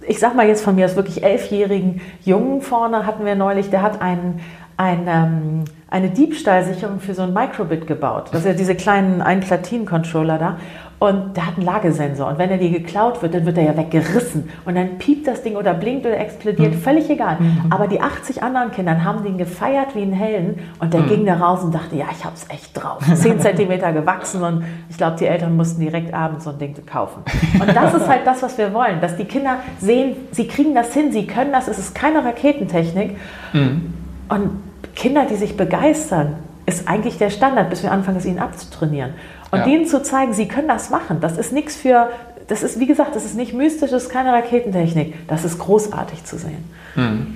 ich 0.07 0.19
sag 0.19 0.35
mal 0.35 0.47
jetzt 0.47 0.63
von 0.63 0.75
mir 0.75 0.85
aus 0.85 0.95
wirklich 0.95 1.23
elfjährigen 1.23 2.01
Jungen 2.25 2.61
vorne 2.61 3.05
hatten 3.05 3.25
wir 3.25 3.35
neulich, 3.35 3.69
der 3.69 3.81
hat 3.81 4.01
einen, 4.01 4.41
einen 4.75 5.07
ähm, 5.07 5.65
eine 5.89 6.09
Diebstahlsicherung 6.09 6.99
für 6.99 7.13
so 7.13 7.23
ein 7.23 7.33
Microbit 7.33 7.87
gebaut. 7.87 8.29
Das 8.31 8.41
ist 8.41 8.47
ja 8.47 8.53
diese 8.53 8.75
kleinen 8.75 9.21
Ein-Platinen-Controller 9.21 10.37
da. 10.37 10.57
Und 10.99 11.37
der 11.37 11.47
hat 11.47 11.55
einen 11.55 11.65
Lagesensor. 11.65 12.27
Und 12.27 12.37
wenn 12.37 12.49
er 12.49 12.57
dir 12.57 12.71
geklaut 12.71 13.21
wird, 13.21 13.33
dann 13.33 13.45
wird 13.45 13.57
er 13.57 13.63
ja 13.63 13.77
weggerissen. 13.77 14.49
Und 14.65 14.75
dann 14.75 14.97
piept 14.97 15.27
das 15.27 15.41
Ding 15.41 15.55
oder 15.55 15.73
blinkt 15.73 16.05
oder 16.05 16.19
explodiert. 16.19 16.73
Mhm. 16.73 16.79
Völlig 16.79 17.09
egal. 17.09 17.37
Mhm. 17.39 17.67
Aber 17.69 17.87
die 17.87 18.01
80 18.01 18.43
anderen 18.43 18.71
Kinder 18.71 19.01
haben 19.01 19.23
den 19.23 19.37
gefeiert 19.37 19.95
wie 19.95 20.01
einen 20.01 20.11
Helden. 20.11 20.59
Und 20.79 20.93
der 20.93 21.01
mhm. 21.01 21.07
ging 21.07 21.25
da 21.25 21.35
raus 21.35 21.63
und 21.63 21.73
dachte, 21.73 21.95
ja, 21.95 22.07
ich 22.11 22.25
hab's 22.25 22.45
echt 22.49 22.75
drauf. 22.75 23.01
10 23.13 23.39
Zentimeter 23.39 23.93
gewachsen. 23.93 24.43
Und 24.43 24.65
ich 24.89 24.97
glaube, 24.97 25.15
die 25.17 25.25
Eltern 25.25 25.55
mussten 25.55 25.79
direkt 25.79 26.13
abends 26.13 26.43
so 26.43 26.49
ein 26.49 26.59
Ding 26.59 26.75
kaufen. 26.85 27.23
Und 27.53 27.73
das 27.73 27.93
ist 27.93 28.07
halt 28.07 28.27
das, 28.27 28.43
was 28.43 28.57
wir 28.57 28.73
wollen. 28.73 28.99
Dass 28.99 29.15
die 29.15 29.25
Kinder 29.25 29.59
sehen, 29.79 30.17
sie 30.31 30.47
kriegen 30.47 30.75
das 30.75 30.93
hin, 30.93 31.13
sie 31.13 31.25
können 31.25 31.53
das. 31.53 31.69
Es 31.69 31.79
ist 31.79 31.95
keine 31.95 32.25
Raketentechnik. 32.25 33.15
Mhm. 33.53 33.93
Und 34.27 34.49
Kinder, 34.95 35.25
die 35.29 35.35
sich 35.35 35.55
begeistern, 35.55 36.35
ist 36.65 36.87
eigentlich 36.87 37.17
der 37.17 37.29
Standard, 37.29 37.69
bis 37.69 37.83
wir 37.83 37.91
anfangen, 37.91 38.17
es 38.17 38.25
ihnen 38.25 38.39
abzutrainieren. 38.39 39.13
Und 39.51 39.59
ja. 39.59 39.65
denen 39.65 39.85
zu 39.85 40.03
zeigen, 40.03 40.33
sie 40.33 40.47
können 40.47 40.67
das 40.67 40.89
machen, 40.89 41.19
das 41.21 41.37
ist 41.37 41.51
nichts 41.51 41.75
für, 41.75 42.09
das 42.47 42.63
ist, 42.63 42.79
wie 42.79 42.87
gesagt, 42.87 43.15
das 43.15 43.25
ist 43.25 43.35
nicht 43.35 43.53
mystisch, 43.53 43.91
das 43.91 44.03
ist 44.03 44.09
keine 44.09 44.33
Raketentechnik. 44.33 45.27
Das 45.27 45.43
ist 45.43 45.59
großartig 45.59 46.23
zu 46.25 46.37
sehen. 46.37 46.63
Hm. 46.95 47.35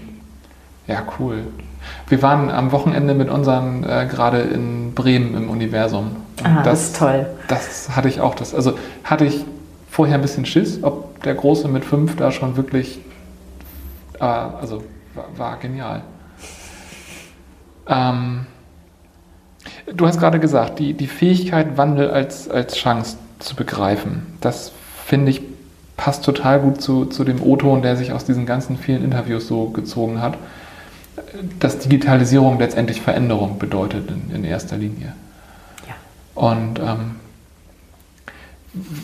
Ja, 0.88 1.04
cool. 1.19 1.44
Wir 2.07 2.21
waren 2.21 2.50
am 2.50 2.71
Wochenende 2.71 3.13
mit 3.13 3.30
unseren 3.30 3.83
äh, 3.83 4.07
gerade 4.10 4.42
in 4.42 4.94
Bremen 4.94 5.36
im 5.36 5.50
Universum. 5.50 6.15
ah, 6.44 6.57
das, 6.57 6.65
das, 6.65 6.81
ist 6.81 6.98
toll. 6.98 7.25
Das 7.48 7.95
hatte 7.95 8.07
ich 8.07 8.21
auch. 8.21 8.36
Das, 8.36 8.54
also 8.54 8.77
hatte 9.04 9.25
ich 9.25 9.45
vorher 9.89 10.15
ein 10.15 10.21
bisschen 10.21 10.45
Schiss, 10.45 10.80
ob 10.81 11.21
der 11.24 11.36
Große 11.36 11.68
mit 11.68 11.86
fünf 11.86 12.15
da 12.15 12.31
schon 12.31 12.57
wirklich, 12.57 13.00
äh, 14.19 14.24
also 14.24 14.83
war, 15.13 15.25
war 15.38 15.57
genial. 15.57 16.01
Ähm, 17.88 18.45
du 19.95 20.07
hast 20.07 20.19
gerade 20.19 20.39
gesagt, 20.39 20.79
die, 20.79 20.93
die 20.93 21.07
Fähigkeit, 21.07 21.77
Wandel 21.77 22.11
als, 22.11 22.49
als 22.49 22.75
Chance 22.75 23.17
zu 23.39 23.55
begreifen, 23.55 24.37
das 24.41 24.71
finde 25.05 25.31
ich 25.31 25.41
passt 25.97 26.25
total 26.25 26.59
gut 26.59 26.81
zu, 26.81 27.05
zu 27.05 27.23
dem 27.23 27.41
O-Ton, 27.41 27.81
der 27.81 27.95
sich 27.95 28.11
aus 28.11 28.25
diesen 28.25 28.45
ganzen 28.45 28.77
vielen 28.77 29.03
Interviews 29.03 29.47
so 29.47 29.69
gezogen 29.69 30.21
hat, 30.21 30.37
dass 31.59 31.79
Digitalisierung 31.79 32.59
letztendlich 32.59 33.01
Veränderung 33.01 33.59
bedeutet 33.59 34.09
in, 34.09 34.35
in 34.35 34.43
erster 34.43 34.77
Linie. 34.77 35.13
Ja. 35.87 35.95
Und 36.35 36.79
ähm, 36.79 37.15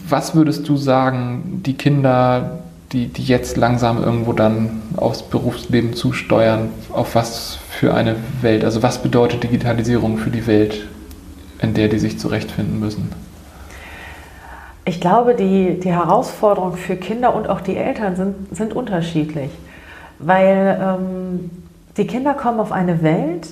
was 0.08 0.34
würdest 0.34 0.68
du 0.68 0.78
sagen, 0.78 1.62
die 1.64 1.76
Kinder, 1.76 2.60
die, 2.92 3.08
die 3.08 3.24
jetzt 3.24 3.58
langsam 3.58 4.04
irgendwo 4.04 4.34
dann 4.34 4.82
aufs 4.98 5.24
Berufsleben 5.24 5.94
zusteuern, 5.94 6.70
auf 6.92 7.16
was 7.16 7.60
für 7.70 7.94
eine 7.94 8.16
Welt? 8.42 8.64
Also 8.64 8.82
was 8.82 9.02
bedeutet 9.02 9.44
Digitalisierung 9.44 10.18
für 10.18 10.32
die 10.32 10.48
Welt, 10.48 10.88
in 11.62 11.74
der 11.74 11.88
die 11.88 12.00
sich 12.00 12.20
zurechtfinden 12.20 12.80
müssen? 12.80 13.12
Ich 14.86 15.00
glaube, 15.00 15.36
die, 15.36 15.80
die 15.80 15.92
Herausforderungen 15.92 16.78
für 16.78 16.96
Kinder 16.96 17.36
und 17.36 17.48
auch 17.48 17.62
die 17.62 17.78
Eltern 17.78 18.16
sind, 18.16 18.56
sind 18.56 18.74
unterschiedlich, 18.74 19.52
weil 20.18 20.80
ähm, 20.82 21.52
die 21.98 22.08
Kinder 22.08 22.34
kommen 22.34 22.60
auf 22.60 22.72
eine 22.72 23.04
Welt, 23.04 23.48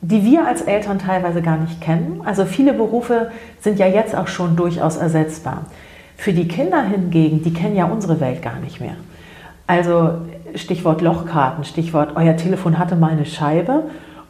die 0.00 0.24
wir 0.24 0.46
als 0.46 0.62
Eltern 0.62 1.00
teilweise 1.00 1.42
gar 1.42 1.58
nicht 1.58 1.80
kennen. 1.80 2.22
Also 2.24 2.44
viele 2.44 2.72
Berufe 2.72 3.32
sind 3.60 3.78
ja 3.80 3.86
jetzt 3.86 4.14
auch 4.14 4.28
schon 4.28 4.54
durchaus 4.54 4.96
ersetzbar. 4.96 5.66
Für 6.20 6.34
die 6.34 6.46
Kinder 6.46 6.82
hingegen, 6.82 7.42
die 7.42 7.50
kennen 7.50 7.74
ja 7.74 7.86
unsere 7.86 8.20
Welt 8.20 8.42
gar 8.42 8.56
nicht 8.56 8.78
mehr. 8.78 8.96
Also 9.66 10.18
Stichwort 10.54 11.00
Lochkarten, 11.00 11.64
Stichwort, 11.64 12.10
euer 12.14 12.36
Telefon 12.36 12.78
hatte 12.78 12.94
mal 12.94 13.12
eine 13.12 13.24
Scheibe 13.24 13.84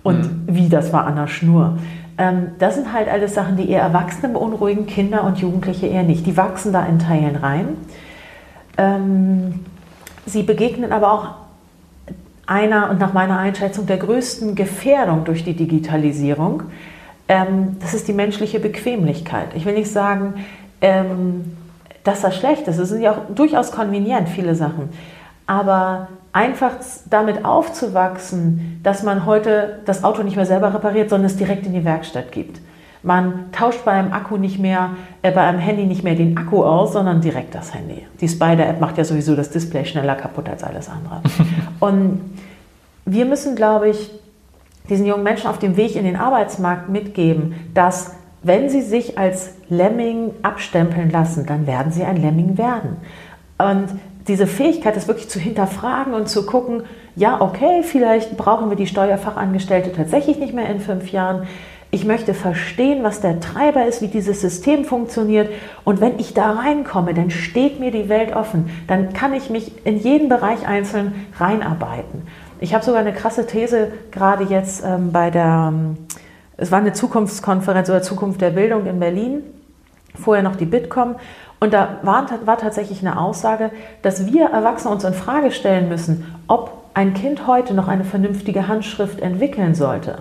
und 0.05 0.21
mhm. 0.21 0.43
wie, 0.47 0.69
das 0.69 0.93
war 0.93 1.05
an 1.05 1.17
der 1.17 1.27
Schnur. 1.27 1.79
Ähm, 2.17 2.53
das 2.61 2.77
sind 2.77 2.93
halt 2.93 3.09
alles 3.09 3.35
Sachen, 3.35 3.57
die 3.57 3.69
eher 3.69 3.83
Erwachsene 3.83 4.33
beunruhigen, 4.33 4.87
Kinder 4.87 5.25
und 5.25 5.39
Jugendliche 5.39 5.89
eher 5.89 6.05
nicht. 6.05 6.27
Die 6.27 6.37
wachsen 6.37 6.73
da 6.73 6.87
in 6.87 7.01
Teilen 7.01 7.35
rein. 7.35 7.67
Ähm, 8.79 9.65
sie 10.27 10.45
begegnen 10.45 10.93
aber 10.93 11.13
auch 11.13 11.29
einer 12.47 12.89
und 12.89 13.01
nach 13.01 13.15
meiner 13.15 13.37
Einschätzung 13.37 13.87
der 13.87 13.97
größten 13.97 14.55
Gefährdung 14.55 15.25
durch 15.25 15.43
die 15.43 15.55
Digitalisierung. 15.55 16.63
Ähm, 17.27 17.79
das 17.81 17.95
ist 17.95 18.07
die 18.07 18.13
menschliche 18.13 18.61
Bequemlichkeit. 18.61 19.57
Ich 19.57 19.65
will 19.65 19.75
nicht 19.75 19.91
sagen, 19.91 20.35
ähm, 20.83 21.57
dass 22.05 22.23
das 22.23 22.37
schlecht 22.37 22.67
ist. 22.69 22.79
Es 22.79 22.89
sind 22.89 23.03
ja 23.03 23.13
auch 23.13 23.35
durchaus 23.35 23.73
konvenient, 23.73 24.29
viele 24.29 24.55
Sachen. 24.55 24.91
Aber 25.47 26.09
einfach 26.33 26.73
damit 27.09 27.45
aufzuwachsen, 27.45 28.81
dass 28.83 29.03
man 29.03 29.27
heute 29.27 29.81
das 29.85 30.05
Auto 30.05 30.23
nicht 30.23 30.37
mehr 30.37 30.47
selber 30.47 30.73
repariert, 30.73 31.11
sondern 31.11 31.27
es 31.27 31.37
direkt 31.37 31.67
in 31.67 31.73
die 31.73 31.85
Werkstatt 31.85 32.33
gibt. 32.33 32.61
Man 33.03 33.51
tauscht 33.51 33.85
bei 33.85 33.93
einem 33.93 34.13
Akku 34.13 34.37
nicht 34.37 34.59
mehr, 34.59 34.91
äh, 35.23 35.33
bei 35.33 35.41
einem 35.41 35.59
Handy 35.59 35.87
nicht 35.87 36.05
mehr 36.05 36.15
den 36.15 36.37
Akku 36.37 36.63
aus, 36.63 36.93
sondern 36.93 37.21
direkt 37.23 37.55
das 37.55 37.75
Handy. 37.75 38.07
Die 38.21 38.29
Spider-App 38.29 38.79
macht 38.79 38.99
ja 38.99 39.05
sowieso 39.05 39.35
das 39.35 39.51
Display 39.51 39.87
schneller 39.87 40.17
kaputt 40.17 40.49
als 40.49 40.63
alles 40.63 40.89
andere. 40.91 41.23
Und 41.81 42.21
wir 43.07 43.25
müssen, 43.25 43.57
glaube 43.57 43.89
ich, 43.89 44.11
diesen 44.91 45.07
jungen 45.07 45.23
Menschen 45.23 45.49
auf 45.49 45.59
dem 45.59 45.77
Weg 45.77 45.97
in 45.97 46.05
den 46.05 46.17
Arbeitsmarkt 46.17 46.91
mitgeben, 46.91 47.55
dass 47.73 48.15
wenn 48.43 48.69
sie 48.71 48.83
sich 48.83 49.19
als 49.19 49.55
Lemming 49.69 50.33
abstempeln 50.43 51.11
lassen, 51.11 51.47
dann 51.47 51.67
werden 51.67 51.93
sie 51.93 52.05
ein 52.05 52.17
Lemming 52.17 52.57
werden. 52.59 52.97
Und 53.59 53.89
diese 54.29 54.47
Fähigkeit, 54.47 54.97
das 54.97 55.09
wirklich 55.09 55.29
zu 55.29 55.39
hinterfragen 55.39 56.15
und 56.15 56.29
zu 56.29 56.47
gucken, 56.47 56.85
ja, 57.17 57.41
okay, 57.41 57.83
vielleicht 57.83 58.37
brauchen 58.37 58.71
wir 58.71 58.77
die 58.77 58.87
Steuerfachangestellte 58.87 59.93
tatsächlich 59.93 60.39
nicht 60.39 60.55
mehr 60.55 60.69
in 60.71 60.81
fünf 60.81 61.11
Jahren. 61.11 61.47
Ich 61.91 62.05
möchte 62.05 62.35
verstehen, 62.35 63.03
was 63.03 63.21
der 63.21 63.41
Treiber 63.41 63.85
ist, 63.85 64.01
wie 64.01 64.09
dieses 64.09 64.41
System 64.41 64.85
funktioniert. 64.85 65.51
Und 65.83 66.01
wenn 66.01 66.21
ich 66.21 66.35
da 66.35 66.53
reinkomme, 66.53 67.15
dann 67.15 67.31
steht 67.31 67.81
mir 67.81 67.91
die 67.91 68.09
Welt 68.09 68.35
offen. 68.35 68.71
Dann 68.87 69.13
kann 69.13 69.35
ich 69.35 69.51
mich 69.51 69.85
in 69.85 69.99
jeden 69.99 70.29
Bereich 70.29 70.69
einzeln 70.69 71.27
reinarbeiten. 71.37 72.23
Ich 72.61 72.75
habe 72.75 72.85
sogar 72.85 73.01
eine 73.01 73.13
krasse 73.13 73.47
These 73.47 73.91
gerade 74.13 74.45
jetzt 74.45 74.85
ähm, 74.87 75.11
bei 75.11 75.31
der, 75.31 75.73
ähm, 75.73 75.97
es 76.61 76.71
war 76.71 76.79
eine 76.79 76.93
Zukunftskonferenz 76.93 77.89
oder 77.89 78.03
Zukunft 78.03 78.41
der 78.43 78.51
Bildung 78.51 78.87
in 78.87 79.01
Berlin, 79.01 79.43
vorher 80.15 80.43
noch 80.43 80.57
die 80.57 80.67
Bitkom. 80.67 81.17
Und 81.59 81.73
da 81.73 81.99
war, 82.03 82.27
war 82.45 82.59
tatsächlich 82.59 83.01
eine 83.01 83.19
Aussage, 83.19 83.71
dass 84.03 84.27
wir 84.27 84.47
Erwachsene 84.47 84.95
uns 84.95 85.05
in 85.05 85.15
Frage 85.15 85.51
stellen 85.51 85.89
müssen, 85.89 86.35
ob 86.49 86.85
ein 86.93 87.15
Kind 87.15 87.47
heute 87.47 87.73
noch 87.73 87.89
eine 87.89 88.05
vernünftige 88.05 88.69
Handschrift 88.69 89.21
entwickeln 89.21 89.75
sollte. 89.75 90.19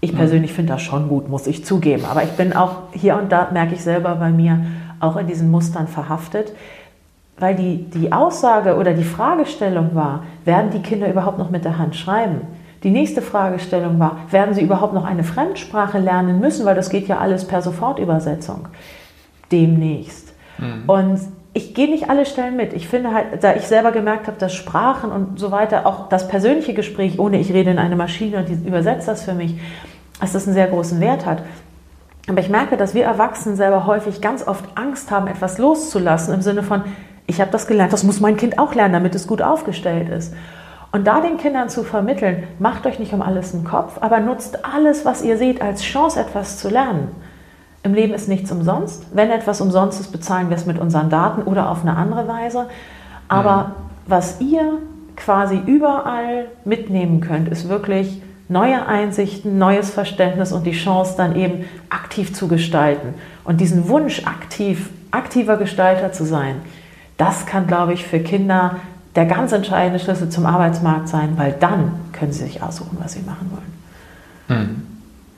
Ich 0.00 0.12
mhm. 0.12 0.18
persönlich 0.18 0.52
finde 0.52 0.74
das 0.74 0.82
schon 0.82 1.08
gut, 1.08 1.30
muss 1.30 1.46
ich 1.46 1.64
zugeben. 1.64 2.04
Aber 2.10 2.22
ich 2.22 2.32
bin 2.32 2.52
auch 2.52 2.82
hier 2.92 3.16
und 3.16 3.32
da, 3.32 3.48
merke 3.50 3.74
ich 3.74 3.82
selber 3.82 4.16
bei 4.16 4.30
mir, 4.30 4.64
auch 5.00 5.16
in 5.16 5.26
diesen 5.26 5.50
Mustern 5.50 5.88
verhaftet. 5.88 6.52
Weil 7.38 7.54
die, 7.54 7.84
die 7.90 8.12
Aussage 8.12 8.76
oder 8.76 8.92
die 8.92 9.04
Fragestellung 9.04 9.94
war, 9.94 10.24
werden 10.44 10.70
die 10.70 10.82
Kinder 10.82 11.08
überhaupt 11.08 11.38
noch 11.38 11.50
mit 11.50 11.64
der 11.64 11.78
Hand 11.78 11.96
schreiben? 11.96 12.42
Die 12.84 12.90
nächste 12.90 13.22
Fragestellung 13.22 13.98
war, 13.98 14.18
werden 14.30 14.54
sie 14.54 14.60
überhaupt 14.60 14.92
noch 14.92 15.04
eine 15.04 15.24
Fremdsprache 15.24 15.98
lernen 15.98 16.38
müssen, 16.38 16.66
weil 16.66 16.74
das 16.74 16.90
geht 16.90 17.08
ja 17.08 17.18
alles 17.18 17.46
per 17.46 17.62
Sofortübersetzung. 17.62 18.68
Demnächst. 19.50 20.34
Mhm. 20.58 20.84
Und 20.86 21.20
ich 21.54 21.72
gehe 21.72 21.88
nicht 21.88 22.10
alle 22.10 22.26
Stellen 22.26 22.56
mit. 22.56 22.74
Ich 22.74 22.86
finde 22.86 23.14
halt, 23.14 23.42
da 23.42 23.54
ich 23.54 23.62
selber 23.62 23.90
gemerkt 23.90 24.26
habe, 24.26 24.38
dass 24.38 24.52
Sprachen 24.52 25.10
und 25.10 25.38
so 25.38 25.50
weiter, 25.50 25.86
auch 25.86 26.10
das 26.10 26.28
persönliche 26.28 26.74
Gespräch, 26.74 27.18
ohne 27.18 27.38
ich 27.38 27.52
rede 27.52 27.70
in 27.70 27.78
eine 27.78 27.96
Maschine 27.96 28.38
und 28.38 28.48
die 28.48 28.68
übersetzt 28.68 29.08
das 29.08 29.24
für 29.24 29.34
mich, 29.34 29.54
dass 30.20 30.32
das 30.32 30.46
einen 30.46 30.54
sehr 30.54 30.66
großen 30.66 31.00
Wert 31.00 31.24
hat. 31.24 31.42
Aber 32.28 32.40
ich 32.40 32.48
merke, 32.48 32.76
dass 32.76 32.94
wir 32.94 33.04
Erwachsenen 33.04 33.56
selber 33.56 33.86
häufig 33.86 34.20
ganz 34.20 34.46
oft 34.46 34.64
Angst 34.74 35.10
haben, 35.10 35.26
etwas 35.26 35.56
loszulassen, 35.58 36.34
im 36.34 36.42
Sinne 36.42 36.62
von, 36.62 36.82
ich 37.26 37.40
habe 37.40 37.50
das 37.50 37.66
gelernt, 37.66 37.92
das 37.92 38.04
muss 38.04 38.20
mein 38.20 38.36
Kind 38.36 38.58
auch 38.58 38.74
lernen, 38.74 38.92
damit 38.92 39.14
es 39.14 39.26
gut 39.26 39.40
aufgestellt 39.40 40.10
ist. 40.10 40.34
Und 40.94 41.08
da 41.08 41.20
den 41.20 41.38
Kindern 41.38 41.68
zu 41.68 41.82
vermitteln, 41.82 42.44
macht 42.60 42.86
euch 42.86 43.00
nicht 43.00 43.12
um 43.12 43.20
alles 43.20 43.52
einen 43.52 43.64
Kopf, 43.64 43.98
aber 44.00 44.20
nutzt 44.20 44.64
alles, 44.64 45.04
was 45.04 45.22
ihr 45.22 45.36
seht, 45.38 45.60
als 45.60 45.82
Chance, 45.82 46.20
etwas 46.20 46.58
zu 46.58 46.68
lernen. 46.68 47.08
Im 47.82 47.94
Leben 47.94 48.14
ist 48.14 48.28
nichts 48.28 48.52
umsonst. 48.52 49.04
Wenn 49.12 49.28
etwas 49.32 49.60
umsonst 49.60 49.98
ist, 49.98 50.12
bezahlen 50.12 50.50
wir 50.50 50.56
es 50.56 50.66
mit 50.66 50.78
unseren 50.78 51.10
Daten 51.10 51.42
oder 51.42 51.68
auf 51.68 51.82
eine 51.82 51.96
andere 51.96 52.28
Weise. 52.28 52.66
Aber 53.26 53.56
mhm. 53.56 53.72
was 54.06 54.40
ihr 54.40 54.78
quasi 55.16 55.60
überall 55.66 56.46
mitnehmen 56.64 57.20
könnt, 57.20 57.48
ist 57.48 57.68
wirklich 57.68 58.22
neue 58.48 58.86
Einsichten, 58.86 59.58
neues 59.58 59.90
Verständnis 59.90 60.52
und 60.52 60.64
die 60.64 60.70
Chance 60.70 61.14
dann 61.16 61.34
eben 61.34 61.64
aktiv 61.90 62.32
zu 62.32 62.46
gestalten. 62.46 63.14
Und 63.42 63.60
diesen 63.60 63.88
Wunsch, 63.88 64.24
aktiv, 64.26 64.90
aktiver 65.10 65.56
Gestalter 65.56 66.12
zu 66.12 66.24
sein, 66.24 66.60
das 67.16 67.46
kann, 67.46 67.66
glaube 67.66 67.94
ich, 67.94 68.06
für 68.06 68.20
Kinder 68.20 68.76
der 69.16 69.26
ganz 69.26 69.52
entscheidende 69.52 69.98
Schlüssel 69.98 70.28
zum 70.28 70.46
Arbeitsmarkt 70.46 71.08
sein, 71.08 71.34
weil 71.36 71.52
dann 71.52 71.92
können 72.12 72.32
sie 72.32 72.44
sich 72.44 72.62
aussuchen, 72.62 72.98
was 73.00 73.12
sie 73.12 73.22
machen 73.22 73.50
wollen. 73.50 74.60
Mhm. 74.60 74.82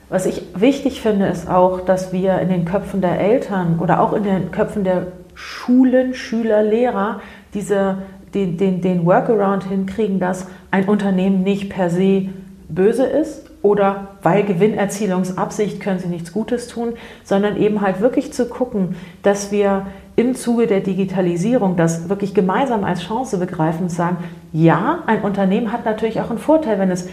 Was 0.09 0.25
ich 0.25 0.43
wichtig 0.55 1.01
finde, 1.01 1.27
ist 1.27 1.49
auch, 1.49 1.81
dass 1.81 2.13
wir 2.13 2.39
in 2.39 2.49
den 2.49 2.65
Köpfen 2.65 3.01
der 3.01 3.19
Eltern 3.19 3.79
oder 3.79 3.99
auch 4.01 4.13
in 4.13 4.23
den 4.23 4.51
Köpfen 4.51 4.83
der 4.83 5.07
Schulen, 5.35 6.13
Schüler, 6.13 6.63
Lehrer 6.63 7.19
diese, 7.53 7.97
den, 8.33 8.57
den, 8.57 8.81
den 8.81 9.05
Workaround 9.05 9.65
hinkriegen, 9.65 10.19
dass 10.19 10.47
ein 10.71 10.85
Unternehmen 10.85 11.43
nicht 11.43 11.69
per 11.69 11.89
se 11.89 12.29
böse 12.69 13.05
ist 13.05 13.47
oder 13.61 14.09
weil 14.23 14.43
Gewinnerzielungsabsicht 14.43 15.81
können 15.81 15.99
sie 15.99 16.07
nichts 16.07 16.31
Gutes 16.31 16.67
tun, 16.67 16.93
sondern 17.23 17.57
eben 17.57 17.81
halt 17.81 17.99
wirklich 17.99 18.31
zu 18.31 18.47
gucken, 18.47 18.95
dass 19.23 19.51
wir 19.51 19.87
im 20.17 20.33
Zuge 20.33 20.65
der 20.65 20.81
Digitalisierung 20.81 21.77
das 21.77 22.09
wirklich 22.09 22.33
gemeinsam 22.33 22.83
als 22.83 23.03
Chance 23.03 23.37
begreifen 23.37 23.83
und 23.83 23.89
sagen, 23.89 24.17
ja, 24.51 25.03
ein 25.05 25.21
Unternehmen 25.21 25.71
hat 25.71 25.85
natürlich 25.85 26.19
auch 26.19 26.31
einen 26.31 26.39
Vorteil, 26.39 26.79
wenn 26.79 26.89
es 26.89 27.07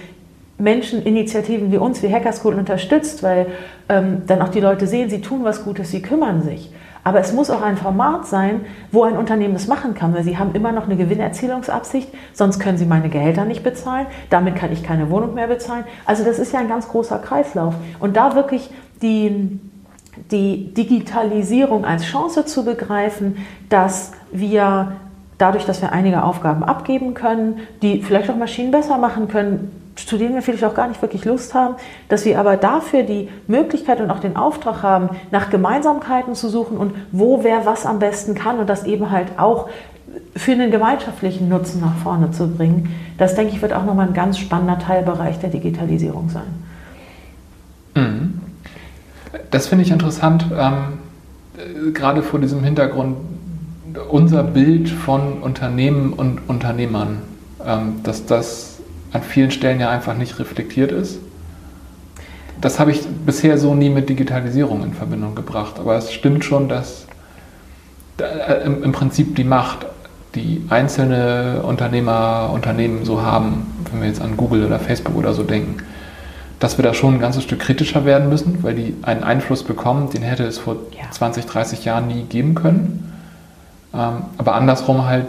Menschen, 0.56 1.02
Initiativen 1.02 1.70
wie 1.70 1.76
uns, 1.76 2.02
wie 2.02 2.12
Hackerschool 2.12 2.54
unterstützt, 2.54 3.22
weil 3.22 3.46
ähm, 3.90 4.22
dann 4.26 4.40
auch 4.40 4.48
die 4.48 4.60
Leute 4.60 4.86
sehen, 4.86 5.10
sie 5.10 5.20
tun 5.20 5.44
was 5.44 5.64
Gutes, 5.64 5.90
sie 5.90 6.00
kümmern 6.00 6.42
sich. 6.42 6.72
Aber 7.02 7.20
es 7.20 7.34
muss 7.34 7.50
auch 7.50 7.60
ein 7.60 7.76
Format 7.76 8.26
sein, 8.26 8.62
wo 8.90 9.02
ein 9.02 9.18
Unternehmen 9.18 9.52
das 9.52 9.66
machen 9.66 9.92
kann, 9.92 10.14
weil 10.14 10.24
sie 10.24 10.38
haben 10.38 10.54
immer 10.54 10.72
noch 10.72 10.84
eine 10.84 10.96
Gewinnerzielungsabsicht, 10.96 12.08
sonst 12.32 12.58
können 12.58 12.78
sie 12.78 12.86
meine 12.86 13.10
Gehälter 13.10 13.44
nicht 13.44 13.62
bezahlen, 13.62 14.06
damit 14.30 14.56
kann 14.56 14.72
ich 14.72 14.82
keine 14.82 15.10
Wohnung 15.10 15.34
mehr 15.34 15.48
bezahlen. 15.48 15.84
Also 16.06 16.24
das 16.24 16.38
ist 16.38 16.54
ja 16.54 16.60
ein 16.60 16.68
ganz 16.68 16.88
großer 16.88 17.18
Kreislauf. 17.18 17.74
Und 18.00 18.16
da 18.16 18.34
wirklich 18.34 18.70
die, 19.02 19.60
die 20.30 20.72
Digitalisierung 20.74 21.84
als 21.84 22.04
Chance 22.04 22.44
zu 22.46 22.64
begreifen, 22.64 23.36
dass 23.68 24.12
wir 24.32 24.92
dadurch, 25.38 25.64
dass 25.64 25.82
wir 25.82 25.92
einige 25.92 26.22
Aufgaben 26.22 26.62
abgeben 26.62 27.14
können, 27.14 27.60
die 27.82 28.02
vielleicht 28.02 28.30
auch 28.30 28.36
Maschinen 28.36 28.70
besser 28.70 28.98
machen 28.98 29.28
können, 29.28 29.70
zu 29.96 30.16
denen 30.16 30.34
wir 30.34 30.42
vielleicht 30.42 30.64
auch 30.64 30.74
gar 30.74 30.88
nicht 30.88 31.00
wirklich 31.02 31.24
Lust 31.24 31.54
haben, 31.54 31.76
dass 32.08 32.24
wir 32.24 32.38
aber 32.38 32.56
dafür 32.56 33.04
die 33.04 33.28
Möglichkeit 33.46 34.00
und 34.00 34.10
auch 34.10 34.18
den 34.18 34.36
Auftrag 34.36 34.82
haben, 34.82 35.10
nach 35.30 35.50
Gemeinsamkeiten 35.50 36.34
zu 36.34 36.48
suchen 36.48 36.76
und 36.76 36.94
wo 37.12 37.44
wer 37.44 37.64
was 37.64 37.86
am 37.86 38.00
besten 38.00 38.34
kann 38.34 38.58
und 38.58 38.68
das 38.68 38.84
eben 38.84 39.10
halt 39.10 39.38
auch 39.38 39.68
für 40.36 40.52
einen 40.52 40.70
gemeinschaftlichen 40.70 41.48
Nutzen 41.48 41.80
nach 41.80 41.96
vorne 41.96 42.30
zu 42.32 42.48
bringen. 42.48 42.94
Das, 43.18 43.34
denke 43.34 43.54
ich, 43.54 43.62
wird 43.62 43.72
auch 43.72 43.84
nochmal 43.84 44.08
ein 44.08 44.14
ganz 44.14 44.38
spannender 44.38 44.78
Teilbereich 44.78 45.38
der 45.38 45.50
Digitalisierung 45.50 46.28
sein. 46.28 46.42
Mhm. 47.94 48.40
Das 49.50 49.66
finde 49.68 49.84
ich 49.84 49.90
interessant, 49.90 50.46
ähm, 50.56 51.92
gerade 51.92 52.22
vor 52.22 52.40
diesem 52.40 52.62
Hintergrund 52.62 53.16
unser 54.08 54.42
Bild 54.42 54.88
von 54.88 55.40
Unternehmen 55.40 56.12
und 56.12 56.40
Unternehmern, 56.48 57.22
ähm, 57.64 58.00
dass 58.02 58.26
das 58.26 58.78
an 59.12 59.22
vielen 59.22 59.50
Stellen 59.50 59.80
ja 59.80 59.90
einfach 59.90 60.16
nicht 60.16 60.38
reflektiert 60.38 60.90
ist. 60.90 61.18
Das 62.60 62.80
habe 62.80 62.90
ich 62.90 63.06
bisher 63.26 63.58
so 63.58 63.74
nie 63.74 63.90
mit 63.90 64.08
Digitalisierung 64.08 64.82
in 64.82 64.94
Verbindung 64.94 65.34
gebracht. 65.34 65.74
Aber 65.78 65.96
es 65.96 66.12
stimmt 66.12 66.44
schon, 66.44 66.68
dass 66.68 67.06
äh, 68.18 68.64
im 68.64 68.92
Prinzip 68.92 69.36
die 69.36 69.44
Macht, 69.44 69.86
die 70.34 70.64
einzelne 70.70 71.62
Unternehmer, 71.62 72.50
Unternehmen 72.52 73.04
so 73.04 73.22
haben, 73.22 73.66
wenn 73.90 74.00
wir 74.00 74.08
jetzt 74.08 74.20
an 74.20 74.36
Google 74.36 74.64
oder 74.66 74.80
Facebook 74.80 75.16
oder 75.16 75.34
so 75.34 75.44
denken, 75.44 75.76
dass 76.64 76.78
wir 76.78 76.82
da 76.82 76.94
schon 76.94 77.16
ein 77.16 77.20
ganzes 77.20 77.42
Stück 77.42 77.58
kritischer 77.58 78.06
werden 78.06 78.30
müssen, 78.30 78.62
weil 78.62 78.74
die 78.74 78.96
einen 79.02 79.22
Einfluss 79.22 79.64
bekommen, 79.64 80.08
den 80.08 80.22
hätte 80.22 80.44
es 80.44 80.56
vor 80.56 80.76
ja. 80.92 81.10
20, 81.10 81.44
30 81.44 81.84
Jahren 81.84 82.06
nie 82.06 82.22
geben 82.22 82.54
können. 82.54 83.12
Ähm, 83.92 84.22
aber 84.38 84.54
andersrum 84.54 85.04
halt 85.04 85.26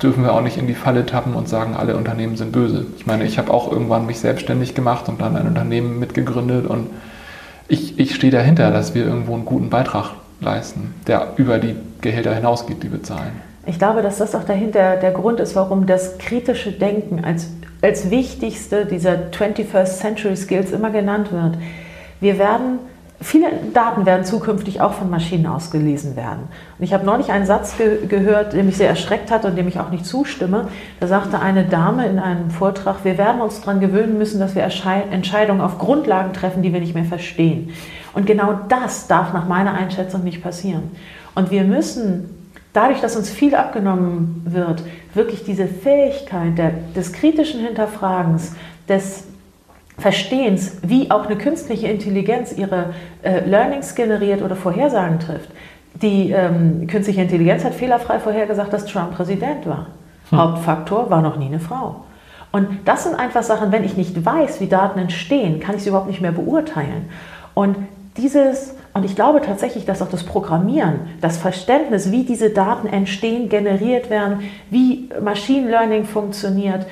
dürfen 0.00 0.22
wir 0.22 0.34
auch 0.34 0.40
nicht 0.40 0.56
in 0.56 0.68
die 0.68 0.74
Falle 0.74 1.04
tappen 1.04 1.34
und 1.34 1.48
sagen, 1.48 1.74
alle 1.74 1.96
Unternehmen 1.96 2.36
sind 2.36 2.52
böse. 2.52 2.86
Ich 2.96 3.06
meine, 3.06 3.24
ich 3.24 3.38
habe 3.38 3.52
auch 3.52 3.72
irgendwann 3.72 4.06
mich 4.06 4.20
selbstständig 4.20 4.76
gemacht 4.76 5.08
und 5.08 5.20
dann 5.20 5.34
ein 5.34 5.48
Unternehmen 5.48 5.98
mitgegründet 5.98 6.68
und 6.68 6.90
ich, 7.66 7.98
ich 7.98 8.14
stehe 8.14 8.30
dahinter, 8.30 8.70
dass 8.70 8.94
wir 8.94 9.04
irgendwo 9.04 9.34
einen 9.34 9.46
guten 9.46 9.68
Beitrag 9.68 10.12
leisten, 10.40 10.94
der 11.08 11.32
über 11.38 11.58
die 11.58 11.74
Gehälter 12.02 12.32
hinausgeht, 12.32 12.84
die 12.84 12.92
wir 12.92 13.02
zahlen. 13.02 13.32
Ich 13.66 13.78
glaube, 13.78 14.00
dass 14.00 14.18
das 14.18 14.36
auch 14.36 14.44
dahinter 14.44 14.96
der 14.96 15.10
Grund 15.10 15.40
ist, 15.40 15.56
warum 15.56 15.86
das 15.86 16.18
kritische 16.18 16.70
Denken 16.70 17.24
als, 17.24 17.48
als 17.82 18.10
wichtigste 18.10 18.86
dieser 18.86 19.30
21st 19.30 19.98
Century 19.98 20.36
Skills 20.36 20.72
immer 20.72 20.90
genannt 20.90 21.32
wird. 21.32 21.56
Wir 22.20 22.38
werden 22.38 22.80
Viele 23.20 23.48
Daten 23.74 24.06
werden 24.06 24.24
zukünftig 24.24 24.80
auch 24.80 24.92
von 24.92 25.10
Maschinen 25.10 25.46
ausgelesen 25.46 26.14
werden. 26.14 26.44
Und 26.78 26.84
ich 26.84 26.94
habe 26.94 27.04
neulich 27.04 27.32
einen 27.32 27.46
Satz 27.46 27.76
ge 27.76 28.06
gehört, 28.06 28.52
der 28.52 28.62
mich 28.62 28.76
sehr 28.76 28.88
erschreckt 28.88 29.32
hat 29.32 29.44
und 29.44 29.56
dem 29.56 29.66
ich 29.66 29.80
auch 29.80 29.90
nicht 29.90 30.06
zustimme. 30.06 30.68
Da 31.00 31.08
sagte 31.08 31.40
eine 31.40 31.64
Dame 31.64 32.06
in 32.06 32.20
einem 32.20 32.50
Vortrag, 32.50 33.04
wir 33.04 33.18
werden 33.18 33.40
uns 33.40 33.60
daran 33.60 33.80
gewöhnen 33.80 34.18
müssen, 34.18 34.38
dass 34.38 34.54
wir 34.54 34.62
Entscheidungen 34.62 35.60
auf 35.60 35.78
Grundlagen 35.78 36.32
treffen, 36.32 36.62
die 36.62 36.72
wir 36.72 36.78
nicht 36.78 36.94
mehr 36.94 37.04
verstehen. 37.04 37.70
Und 38.14 38.26
genau 38.26 38.56
das 38.68 39.08
darf 39.08 39.32
nach 39.32 39.48
meiner 39.48 39.74
Einschätzung 39.74 40.22
nicht 40.22 40.40
passieren. 40.40 40.92
Und 41.34 41.50
wir 41.50 41.64
müssen, 41.64 42.37
dadurch, 42.72 43.00
dass 43.00 43.16
uns 43.16 43.30
viel 43.30 43.54
abgenommen 43.54 44.42
wird, 44.44 44.82
wirklich 45.14 45.44
diese 45.44 45.66
Fähigkeit 45.66 46.56
der, 46.58 46.72
des 46.94 47.12
kritischen 47.12 47.60
Hinterfragens, 47.60 48.54
des 48.88 49.24
Verstehens, 49.98 50.78
wie 50.82 51.10
auch 51.10 51.26
eine 51.26 51.36
künstliche 51.36 51.88
Intelligenz 51.88 52.52
ihre 52.56 52.94
äh, 53.22 53.40
Learnings 53.40 53.94
generiert 53.94 54.42
oder 54.42 54.54
Vorhersagen 54.54 55.18
trifft. 55.18 55.50
Die 56.00 56.30
ähm, 56.30 56.86
künstliche 56.86 57.22
Intelligenz 57.22 57.64
hat 57.64 57.74
fehlerfrei 57.74 58.20
vorhergesagt, 58.20 58.72
dass 58.72 58.86
Trump 58.86 59.16
Präsident 59.16 59.66
war. 59.66 59.88
Hm. 60.30 60.38
Hauptfaktor 60.38 61.10
war 61.10 61.20
noch 61.20 61.36
nie 61.36 61.46
eine 61.46 61.58
Frau. 61.58 62.04
Und 62.52 62.68
das 62.84 63.04
sind 63.04 63.16
einfach 63.16 63.42
Sachen, 63.42 63.72
wenn 63.72 63.84
ich 63.84 63.96
nicht 63.96 64.24
weiß, 64.24 64.60
wie 64.60 64.68
Daten 64.68 65.00
entstehen, 65.00 65.60
kann 65.60 65.74
ich 65.74 65.82
sie 65.82 65.88
überhaupt 65.88 66.08
nicht 66.08 66.20
mehr 66.20 66.32
beurteilen. 66.32 67.10
Und 67.54 67.76
dieses, 68.16 68.74
und 68.94 69.04
ich 69.04 69.14
glaube 69.14 69.40
tatsächlich, 69.40 69.84
dass 69.84 70.02
auch 70.02 70.10
das 70.10 70.24
Programmieren, 70.24 71.00
das 71.20 71.36
Verständnis, 71.36 72.10
wie 72.10 72.24
diese 72.24 72.50
Daten 72.50 72.88
entstehen, 72.88 73.48
generiert 73.48 74.10
werden, 74.10 74.40
wie 74.70 75.08
Machine 75.22 75.70
Learning 75.70 76.04
funktioniert, 76.04 76.86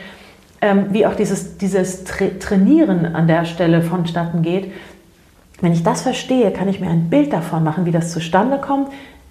ähm, 0.60 0.86
wie 0.90 1.06
auch 1.06 1.14
dieses, 1.14 1.58
dieses 1.58 2.04
Tra 2.04 2.26
Trainieren 2.38 3.14
an 3.14 3.26
der 3.26 3.44
Stelle 3.44 3.82
vonstatten 3.82 4.42
geht, 4.42 4.72
wenn 5.60 5.72
ich 5.72 5.82
das 5.82 6.02
verstehe, 6.02 6.50
kann 6.50 6.68
ich 6.68 6.80
mir 6.80 6.90
ein 6.90 7.08
Bild 7.08 7.32
davon 7.32 7.64
machen, 7.64 7.86
wie 7.86 7.90
das 7.90 8.12
zustande 8.12 8.58
kommt, 8.58 8.88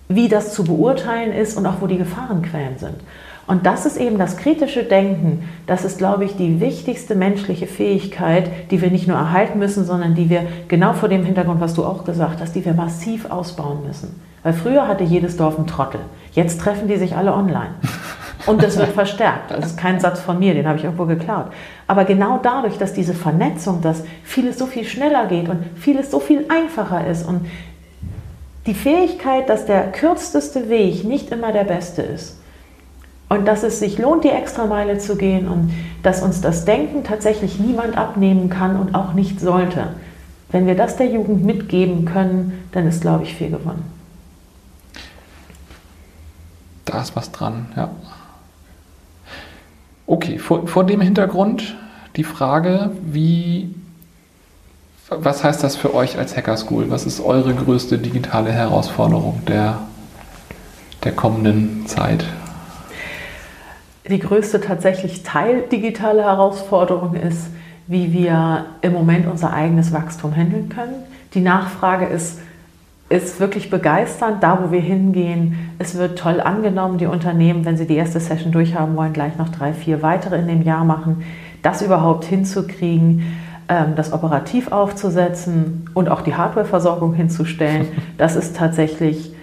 wie 0.07 0.27
das 0.29 0.53
zu 0.53 0.63
beurteilen 0.63 1.33
ist 1.33 1.57
und 1.57 1.65
auch 1.65 1.81
wo 1.81 1.88
die 1.88 1.97
Gefahrenquellen 1.97 2.77
sind. 2.77 2.95
Und 3.47 3.65
das 3.67 3.85
ist 3.85 3.97
eben 3.97 4.17
das 4.17 4.38
kritische 4.38 4.83
Denken. 4.83 5.47
Das 5.67 5.85
ist, 5.85 6.00
glaube 6.00 6.25
ich, 6.25 6.35
die 6.35 6.59
wichtigste 6.59 7.13
menschliche 7.13 7.67
Fähigkeit, 7.67 8.50
die 8.71 8.81
wir 8.81 8.89
nicht 8.89 9.07
nur 9.07 9.17
erhalten 9.17 9.59
müssen, 9.59 9.85
sondern 9.85 10.15
die 10.15 10.29
wir 10.29 10.43
genau 10.67 10.93
vor 10.93 11.09
dem 11.09 11.24
Hintergrund, 11.24 11.62
was 11.62 11.75
du 11.75 11.85
auch 11.85 12.05
gesagt 12.05 12.41
hast, 12.41 12.55
die 12.55 12.65
wir 12.65 12.74
massiv 12.74 13.29
ausbauen 13.29 13.85
müssen. 13.85 14.19
Weil 14.41 14.53
früher 14.53 14.88
hatte 14.88 15.03
jedes 15.03 15.38
Dorf 15.38 15.57
einen 15.57 15.67
Trottel. 15.67 16.01
Jetzt 16.33 16.59
treffen 16.59 16.88
die 16.88 16.97
sich 16.97 17.15
alle 17.15 17.33
online. 17.33 17.75
Und 18.47 18.63
das 18.63 18.77
wird 18.77 18.89
verstärkt. 18.93 19.51
Das 19.51 19.65
ist 19.65 19.77
kein 19.77 20.00
Satz 20.00 20.19
von 20.19 20.39
mir, 20.39 20.55
den 20.55 20.67
habe 20.67 20.77
ich 20.79 20.83
irgendwo 20.83 21.05
geklaut. 21.05 21.47
Aber 21.88 22.05
genau 22.05 22.39
dadurch, 22.41 22.77
dass 22.77 22.93
diese 22.93 23.13
Vernetzung, 23.13 23.81
dass 23.81 24.03
vieles 24.24 24.57
so 24.57 24.65
viel 24.65 24.85
schneller 24.85 25.27
geht 25.27 25.50
und 25.50 25.63
vieles 25.75 26.09
so 26.09 26.19
viel 26.19 26.45
einfacher 26.50 27.05
ist 27.07 27.27
und 27.27 27.45
die 28.65 28.74
Fähigkeit, 28.74 29.50
dass 29.50 29.65
der 29.65 29.91
kürzeste 29.91 30.69
Weg 30.69 31.03
nicht 31.03 31.31
immer 31.31 31.51
der 31.51 31.65
beste 31.65 32.01
ist 32.01 32.38
und 33.29 33.48
dass 33.48 33.63
es 33.63 33.79
sich 33.79 33.98
lohnt, 33.98 34.24
die 34.24 34.29
Extrameile 34.29 34.98
zu 34.98 35.15
gehen 35.15 35.48
und 35.48 35.72
dass 36.03 36.22
uns 36.22 36.41
das 36.41 36.65
Denken 36.65 37.03
tatsächlich 37.03 37.60
niemand 37.60 37.98
abnehmen 37.98 38.50
kann 38.50 38.79
und 38.79 38.95
auch 38.95 39.13
nicht 39.13 39.39
sollte. 39.39 39.95
Wenn 40.51 40.67
wir 40.67 40.75
das 40.75 40.98
der 40.98 41.07
Jugend 41.07 41.43
mitgeben 41.43 42.05
können, 42.05 42.67
dann 42.72 42.88
ist, 42.88 43.01
glaube 43.01 43.24
ich, 43.24 43.36
viel 43.36 43.50
gewonnen. 43.50 43.84
Da 46.86 47.01
ist 47.01 47.15
was 47.15 47.31
dran, 47.31 47.67
ja. 47.75 47.89
Okay, 50.07 50.38
vor, 50.38 50.67
vor 50.67 50.84
dem 50.86 51.01
Hintergrund 51.01 51.75
die 52.15 52.24
Frage, 52.24 52.91
wie, 53.03 53.74
was 55.09 55.43
heißt 55.43 55.63
das 55.63 55.75
für 55.75 55.93
euch 55.93 56.17
als 56.17 56.35
Hacker 56.35 56.57
School? 56.57 56.89
Was 56.89 57.05
ist 57.05 57.19
eure 57.19 57.53
größte 57.53 57.97
digitale 57.97 58.51
Herausforderung 58.51 59.41
der, 59.47 59.79
der 61.03 61.12
kommenden 61.12 61.85
Zeit? 61.85 62.25
Die 64.09 64.19
größte 64.19 64.62
tatsächlich 64.62 65.24
Teil 65.24 65.63
digitale 65.71 66.24
Herausforderung 66.24 67.15
ist, 67.15 67.47
wie 67.88 68.13
wir 68.13 68.65
im 68.81 68.93
Moment 68.93 69.27
unser 69.27 69.53
eigenes 69.53 69.93
Wachstum 69.93 70.35
handeln 70.35 70.69
können. 70.69 70.95
Die 71.33 71.41
Nachfrage 71.41 72.05
ist 72.05 72.39
ist 73.07 73.39
wirklich 73.39 73.69
begeisternd, 73.69 74.41
da 74.41 74.63
wo 74.63 74.71
wir 74.71 74.79
hingehen. 74.79 75.69
Es 75.77 75.95
wird 75.95 76.17
toll 76.17 76.41
angenommen. 76.41 76.97
Die 76.97 77.05
Unternehmen, 77.05 77.63
wenn 77.63 77.77
sie 77.77 77.85
die 77.85 77.95
erste 77.95 78.19
Session 78.19 78.51
durchhaben 78.51 78.95
wollen, 78.95 79.13
gleich 79.13 79.38
noch 79.38 79.50
drei, 79.50 79.74
vier 79.74 80.01
weitere 80.01 80.39
in 80.39 80.47
dem 80.47 80.63
Jahr 80.63 80.83
machen. 80.83 81.24
Das 81.62 81.83
überhaupt 81.83 82.25
hinzukriegen, 82.25 83.21
das 83.67 84.13
operativ 84.13 84.72
aufzusetzen 84.72 85.89
und 85.93 86.10
auch 86.10 86.22
die 86.22 86.36
Hardwareversorgung 86.36 87.13
hinzustellen, 87.13 87.88
das 88.17 88.36
ist 88.36 88.55
tatsächlich 88.55 89.34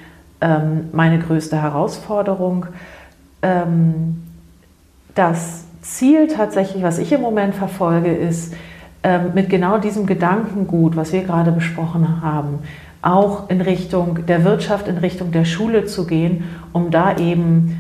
ähm, 0.41 0.91
meine 0.93 1.19
größte 1.19 1.61
Herausforderung. 1.61 2.67
Ähm, 3.43 4.23
das 5.15 5.65
Ziel 5.83 6.29
tatsächlich, 6.29 6.83
was 6.83 6.99
ich 6.99 7.13
im 7.13 7.21
Moment 7.21 7.55
verfolge, 7.55 8.15
ist, 8.15 8.55
mit 9.35 9.51
genau 9.51 9.79
diesem 9.79 10.07
Gedankengut, 10.07 10.95
was 10.95 11.13
wir 11.13 11.25
gerade 11.25 11.51
besprochen 11.51 12.23
haben, 12.23 12.61
auch 13.03 13.51
in 13.51 13.61
Richtung 13.61 14.27
der 14.27 14.45
Wirtschaft, 14.45 14.87
in 14.87 14.99
Richtung 14.99 15.33
der 15.33 15.45
Schule 15.45 15.87
zu 15.87 16.07
gehen, 16.07 16.45
um 16.73 16.93
da 16.93 17.17
eben 17.17 17.77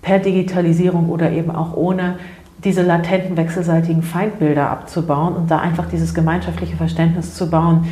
per 0.00 0.18
Digitalisierung 0.18 1.10
oder 1.10 1.30
eben 1.30 1.50
auch 1.50 1.76
ohne 1.76 2.16
diese 2.64 2.82
latenten 2.82 3.36
wechselseitigen 3.36 4.02
Feindbilder 4.02 4.70
abzubauen 4.70 5.34
und 5.34 5.50
da 5.50 5.58
einfach 5.58 5.86
dieses 5.86 6.14
gemeinschaftliche 6.14 6.76
Verständnis 6.76 7.34
zu 7.34 7.50
bauen, 7.50 7.86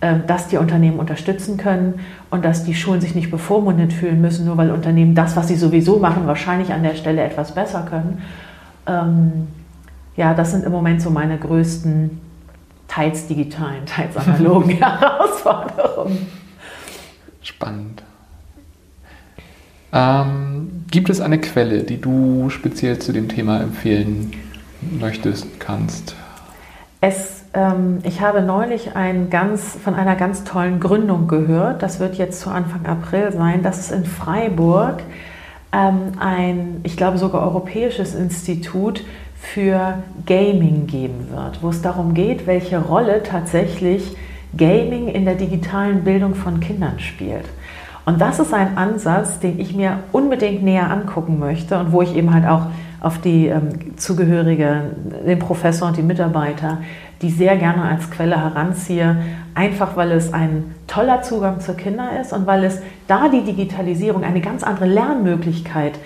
ähm, 0.00 0.22
dass 0.26 0.48
die 0.48 0.56
Unternehmen 0.56 0.98
unterstützen 0.98 1.56
können 1.56 2.00
und 2.30 2.44
dass 2.44 2.64
die 2.64 2.74
Schulen 2.74 3.00
sich 3.00 3.14
nicht 3.14 3.30
bevormundet 3.30 3.92
fühlen 3.92 4.20
müssen, 4.20 4.46
nur 4.46 4.56
weil 4.56 4.70
Unternehmen 4.70 5.14
das, 5.14 5.36
was 5.36 5.48
sie 5.48 5.56
sowieso 5.56 5.98
machen, 5.98 6.26
wahrscheinlich 6.26 6.72
an 6.72 6.82
der 6.82 6.94
Stelle 6.94 7.22
etwas 7.22 7.52
besser 7.52 7.86
können. 7.88 8.22
Ähm, 8.86 9.48
ja, 10.16 10.34
das 10.34 10.52
sind 10.52 10.64
im 10.64 10.72
Moment 10.72 11.02
so 11.02 11.10
meine 11.10 11.38
größten 11.38 12.20
teils 12.88 13.26
digitalen, 13.26 13.86
teils 13.86 14.16
analogen 14.16 14.70
Herausforderungen. 14.78 16.26
Spannend. 17.42 18.02
Ähm, 19.94 20.84
gibt 20.90 21.08
es 21.08 21.20
eine 21.20 21.40
Quelle, 21.40 21.84
die 21.84 22.00
du 22.00 22.50
speziell 22.50 22.98
zu 22.98 23.12
dem 23.12 23.28
Thema 23.28 23.60
empfehlen 23.60 24.32
möchtest, 24.98 25.60
kannst? 25.60 26.16
Es, 27.00 27.44
ähm, 27.54 27.98
ich 28.02 28.20
habe 28.20 28.42
neulich 28.42 28.96
ein 28.96 29.30
ganz, 29.30 29.76
von 29.82 29.94
einer 29.94 30.16
ganz 30.16 30.42
tollen 30.42 30.80
Gründung 30.80 31.28
gehört. 31.28 31.82
Das 31.82 32.00
wird 32.00 32.16
jetzt 32.16 32.40
zu 32.40 32.50
Anfang 32.50 32.86
April 32.86 33.32
sein. 33.32 33.62
Das 33.62 33.78
ist 33.78 33.92
in 33.92 34.04
Freiburg 34.04 35.02
ähm, 35.72 36.12
ein, 36.18 36.80
ich 36.82 36.96
glaube 36.96 37.18
sogar 37.18 37.42
europäisches 37.42 38.14
Institut 38.14 39.04
für 39.40 40.02
Gaming 40.26 40.86
geben 40.88 41.28
wird, 41.30 41.62
wo 41.62 41.68
es 41.68 41.82
darum 41.82 42.14
geht, 42.14 42.46
welche 42.46 42.78
Rolle 42.78 43.22
tatsächlich 43.22 44.16
Gaming 44.56 45.08
in 45.08 45.24
der 45.24 45.34
digitalen 45.34 46.02
Bildung 46.02 46.34
von 46.34 46.60
Kindern 46.60 46.98
spielt. 46.98 47.44
Und 48.04 48.20
das 48.20 48.38
ist 48.38 48.52
ein 48.52 48.76
Ansatz, 48.76 49.38
den 49.38 49.58
ich 49.58 49.74
mir 49.74 50.00
unbedingt 50.12 50.62
näher 50.62 50.90
angucken 50.90 51.38
möchte 51.38 51.78
und 51.78 51.92
wo 51.92 52.02
ich 52.02 52.14
eben 52.14 52.34
halt 52.34 52.46
auch 52.46 52.66
auf 53.00 53.18
die 53.18 53.46
ähm, 53.46 53.96
Zugehörige, 53.96 54.82
den 55.26 55.38
Professor 55.38 55.88
und 55.88 55.96
die 55.96 56.02
Mitarbeiter, 56.02 56.78
die 57.22 57.30
sehr 57.30 57.56
gerne 57.56 57.82
als 57.82 58.10
Quelle 58.10 58.36
heranziehe, 58.36 59.16
einfach 59.54 59.96
weil 59.96 60.12
es 60.12 60.32
ein 60.32 60.74
toller 60.86 61.22
Zugang 61.22 61.60
zur 61.60 61.76
Kinder 61.76 62.18
ist 62.20 62.32
und 62.32 62.46
weil 62.46 62.64
es 62.64 62.82
da 63.06 63.28
die 63.28 63.42
Digitalisierung 63.42 64.24
eine 64.24 64.40
ganz 64.40 64.62
andere 64.62 64.86
Lernmöglichkeit 64.86 65.98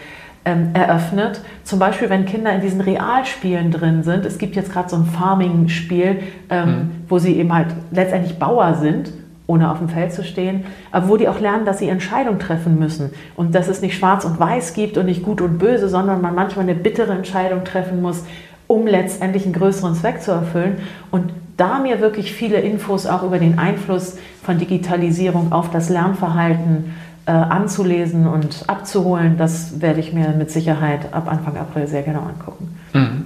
ähm, 0.44 0.70
eröffnet. 0.74 1.40
Zum 1.64 1.78
Beispiel, 1.78 2.10
wenn 2.10 2.26
Kinder 2.26 2.52
in 2.52 2.60
diesen 2.60 2.80
Realspielen 2.80 3.70
drin 3.70 4.02
sind. 4.02 4.24
Es 4.24 4.38
gibt 4.38 4.56
jetzt 4.56 4.72
gerade 4.72 4.88
so 4.88 4.96
ein 4.96 5.04
Farming-Spiel, 5.04 6.20
ähm, 6.50 6.68
mhm. 6.68 6.90
wo 7.08 7.18
sie 7.18 7.36
eben 7.36 7.52
halt 7.52 7.68
letztendlich 7.90 8.38
Bauer 8.38 8.74
sind 8.74 9.12
ohne 9.48 9.72
auf 9.72 9.78
dem 9.78 9.88
Feld 9.88 10.12
zu 10.12 10.22
stehen, 10.22 10.66
aber 10.92 11.08
wo 11.08 11.16
die 11.16 11.26
auch 11.26 11.40
lernen, 11.40 11.64
dass 11.64 11.78
sie 11.78 11.88
Entscheidungen 11.88 12.38
treffen 12.38 12.78
müssen 12.78 13.10
und 13.34 13.54
dass 13.54 13.66
es 13.66 13.80
nicht 13.80 13.96
schwarz 13.96 14.24
und 14.24 14.38
weiß 14.38 14.74
gibt 14.74 14.98
und 14.98 15.06
nicht 15.06 15.24
gut 15.24 15.40
und 15.40 15.58
böse, 15.58 15.88
sondern 15.88 16.20
man 16.20 16.34
manchmal 16.34 16.64
eine 16.64 16.74
bittere 16.74 17.12
Entscheidung 17.12 17.64
treffen 17.64 18.02
muss, 18.02 18.24
um 18.66 18.86
letztendlich 18.86 19.44
einen 19.44 19.54
größeren 19.54 19.94
Zweck 19.94 20.20
zu 20.20 20.32
erfüllen. 20.32 20.76
Und 21.10 21.32
da 21.56 21.78
mir 21.78 22.00
wirklich 22.00 22.32
viele 22.32 22.60
Infos 22.60 23.06
auch 23.06 23.22
über 23.22 23.38
den 23.38 23.58
Einfluss 23.58 24.18
von 24.42 24.58
Digitalisierung 24.58 25.50
auf 25.50 25.70
das 25.70 25.88
Lernverhalten 25.88 26.94
äh, 27.24 27.30
anzulesen 27.30 28.26
und 28.26 28.64
abzuholen, 28.66 29.38
das 29.38 29.80
werde 29.80 30.00
ich 30.00 30.12
mir 30.12 30.28
mit 30.30 30.50
Sicherheit 30.50 31.12
ab 31.14 31.26
Anfang 31.26 31.56
April 31.56 31.86
sehr 31.86 32.02
genau 32.02 32.20
angucken. 32.20 32.78
Mhm. 32.92 33.24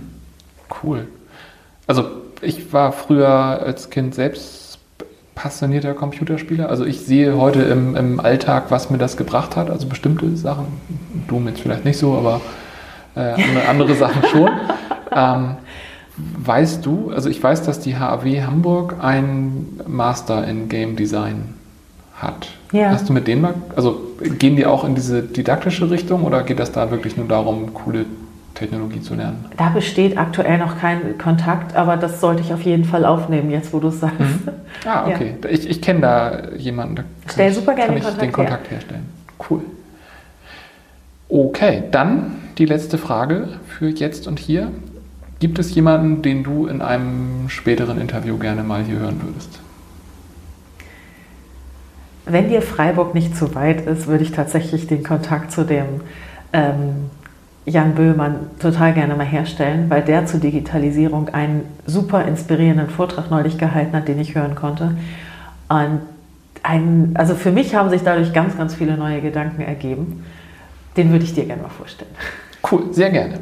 Cool. 0.82 1.08
Also 1.88 2.04
ich 2.40 2.72
war 2.72 2.92
früher 2.92 3.28
als 3.28 3.90
Kind 3.90 4.14
selbst 4.14 4.61
passionierter 5.42 5.94
Computerspieler. 5.94 6.68
Also 6.68 6.84
ich 6.84 7.00
sehe 7.00 7.36
heute 7.36 7.62
im, 7.62 7.96
im 7.96 8.20
Alltag, 8.20 8.66
was 8.68 8.90
mir 8.90 8.98
das 8.98 9.16
gebracht 9.16 9.56
hat. 9.56 9.70
Also 9.70 9.88
bestimmte 9.88 10.36
Sachen, 10.36 10.66
du 11.26 11.40
jetzt 11.48 11.60
vielleicht 11.60 11.84
nicht 11.84 11.98
so, 11.98 12.14
aber 12.16 12.40
äh, 13.16 13.34
andere 13.68 13.96
Sachen 13.96 14.22
schon. 14.30 14.50
ähm, 15.10 15.56
weißt 16.16 16.86
du, 16.86 17.10
also 17.12 17.28
ich 17.28 17.42
weiß, 17.42 17.64
dass 17.64 17.80
die 17.80 17.96
HAW 17.96 18.42
Hamburg 18.42 18.94
ein 19.02 19.80
Master 19.88 20.46
in 20.46 20.68
Game 20.68 20.94
Design 20.94 21.54
hat. 22.14 22.46
Ja. 22.70 22.90
Hast 22.90 23.08
du 23.08 23.12
mit 23.12 23.26
denen 23.26 23.42
mal, 23.42 23.54
also 23.74 24.00
gehen 24.38 24.54
die 24.54 24.64
auch 24.64 24.84
in 24.84 24.94
diese 24.94 25.22
didaktische 25.22 25.90
Richtung 25.90 26.22
oder 26.22 26.44
geht 26.44 26.60
das 26.60 26.70
da 26.70 26.92
wirklich 26.92 27.16
nur 27.16 27.26
darum, 27.26 27.74
coole 27.74 28.06
Technologie 28.54 29.00
zu 29.00 29.14
lernen? 29.14 29.44
Da 29.56 29.68
besteht 29.70 30.16
aktuell 30.18 30.58
noch 30.58 30.78
kein 30.78 31.18
Kontakt, 31.18 31.76
aber 31.76 31.96
das 31.96 32.20
sollte 32.20 32.42
ich 32.42 32.52
auf 32.52 32.62
jeden 32.62 32.84
Fall 32.84 33.04
aufnehmen, 33.04 33.50
jetzt 33.50 33.72
wo 33.72 33.80
du 33.80 33.88
es 33.88 34.00
sagst. 34.00 34.20
Mhm. 34.20 34.40
Ah, 34.84 35.06
okay. 35.06 35.36
Ja. 35.44 35.50
Ich, 35.50 35.68
ich 35.68 35.80
kenne 35.80 36.00
da 36.00 36.50
jemanden, 36.56 36.96
da 36.96 37.04
Stell 37.30 37.50
ich, 37.50 37.56
super 37.56 37.74
gerne 37.74 38.00
kann 38.00 38.00
den, 38.00 38.02
Kontakt, 38.02 38.22
den 38.22 38.32
Kontakt 38.32 38.70
her. 38.70 38.78
herstellen. 38.78 39.08
Cool. 39.48 39.60
Okay, 41.28 41.84
dann 41.92 42.38
die 42.58 42.64
letzte 42.64 42.98
Frage 42.98 43.48
für 43.68 43.88
jetzt 43.88 44.26
und 44.26 44.40
hier. 44.40 44.72
Gibt 45.38 45.58
es 45.58 45.74
jemanden, 45.74 46.22
den 46.22 46.42
du 46.42 46.66
in 46.66 46.82
einem 46.82 47.48
späteren 47.48 48.00
Interview 48.00 48.38
gerne 48.38 48.62
mal 48.64 48.82
hier 48.82 48.98
hören 48.98 49.20
würdest? 49.22 49.60
Wenn 52.24 52.48
dir 52.48 52.62
Freiburg 52.62 53.14
nicht 53.14 53.36
zu 53.36 53.54
weit 53.54 53.86
ist, 53.86 54.06
würde 54.06 54.24
ich 54.24 54.32
tatsächlich 54.32 54.86
den 54.86 55.02
Kontakt 55.02 55.50
zu 55.52 55.64
dem 55.64 56.00
ähm, 56.52 57.10
Jan 57.64 57.94
Böhmann 57.94 58.50
total 58.58 58.92
gerne 58.92 59.14
mal 59.14 59.26
herstellen, 59.26 59.88
weil 59.88 60.02
der 60.02 60.26
zur 60.26 60.40
Digitalisierung 60.40 61.28
einen 61.28 61.64
super 61.86 62.24
inspirierenden 62.24 62.88
Vortrag 62.88 63.30
neulich 63.30 63.56
gehalten 63.56 63.96
hat, 63.96 64.08
den 64.08 64.18
ich 64.18 64.34
hören 64.34 64.56
konnte. 64.56 64.96
Und 65.68 66.00
ein, 66.64 67.12
also 67.14 67.34
für 67.34 67.52
mich 67.52 67.74
haben 67.74 67.90
sich 67.90 68.02
dadurch 68.02 68.32
ganz, 68.32 68.56
ganz 68.56 68.74
viele 68.74 68.96
neue 68.96 69.20
Gedanken 69.20 69.62
ergeben. 69.62 70.24
Den 70.96 71.10
würde 71.12 71.24
ich 71.24 71.34
dir 71.34 71.44
gerne 71.44 71.62
mal 71.62 71.68
vorstellen. 71.68 72.10
Cool, 72.70 72.92
sehr 72.92 73.10
gerne. 73.10 73.40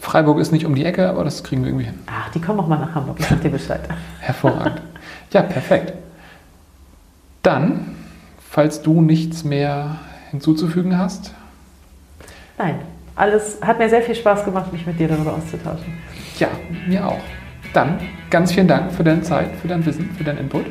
Freiburg 0.00 0.38
ist 0.38 0.52
nicht 0.52 0.64
um 0.64 0.74
die 0.74 0.84
Ecke, 0.84 1.08
aber 1.08 1.24
das 1.24 1.44
kriegen 1.44 1.62
wir 1.62 1.68
irgendwie 1.68 1.86
hin. 1.86 1.98
Ach, 2.06 2.30
die 2.30 2.40
kommen 2.40 2.60
auch 2.60 2.68
mal 2.68 2.78
nach 2.78 2.94
Hamburg. 2.94 3.18
Ich 3.20 3.26
sag 3.26 3.40
dir 3.40 3.50
Bescheid. 3.50 3.80
Hervorragend. 4.20 4.82
Ja, 5.32 5.42
perfekt. 5.42 5.92
Dann, 7.42 7.96
falls 8.50 8.82
du 8.82 9.00
nichts 9.00 9.44
mehr 9.44 9.98
hinzuzufügen 10.30 10.96
hast. 10.96 11.32
Nein, 12.58 12.76
alles 13.14 13.58
hat 13.60 13.78
mir 13.78 13.88
sehr 13.88 14.02
viel 14.02 14.14
Spaß 14.14 14.44
gemacht, 14.44 14.72
mich 14.72 14.86
mit 14.86 14.98
dir 14.98 15.08
darüber 15.08 15.34
auszutauschen. 15.34 15.94
Ja, 16.38 16.48
mir 16.86 17.06
auch. 17.06 17.20
Dann 17.72 17.98
ganz 18.30 18.52
vielen 18.52 18.68
Dank 18.68 18.92
für 18.92 19.04
deine 19.04 19.22
Zeit, 19.22 19.50
für 19.60 19.68
dein 19.68 19.84
Wissen, 19.84 20.10
für 20.16 20.24
deinen 20.24 20.38
Input. 20.38 20.66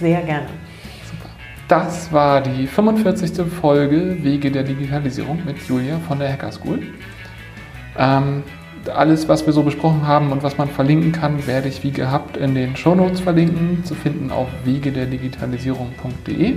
Sehr 0.00 0.22
gerne. 0.22 0.46
Super. 1.04 1.28
Das 1.68 2.12
war 2.12 2.40
die 2.40 2.66
45. 2.66 3.46
Folge 3.46 4.22
Wege 4.22 4.50
der 4.50 4.62
Digitalisierung 4.62 5.44
mit 5.44 5.58
Julia 5.68 5.98
von 6.06 6.18
der 6.18 6.32
Hacker 6.32 6.52
School. 6.52 6.82
Ähm, 7.98 8.42
alles, 8.94 9.28
was 9.28 9.44
wir 9.46 9.52
so 9.52 9.62
besprochen 9.62 10.06
haben 10.06 10.32
und 10.32 10.42
was 10.42 10.58
man 10.58 10.68
verlinken 10.68 11.12
kann, 11.12 11.46
werde 11.46 11.68
ich 11.68 11.82
wie 11.82 11.90
gehabt 11.90 12.36
in 12.36 12.54
den 12.54 12.76
Shownotes 12.76 13.20
verlinken, 13.20 13.84
zu 13.84 13.94
finden 13.94 14.30
auf 14.30 14.48
wegederdigitalisierung.de. 14.64 16.56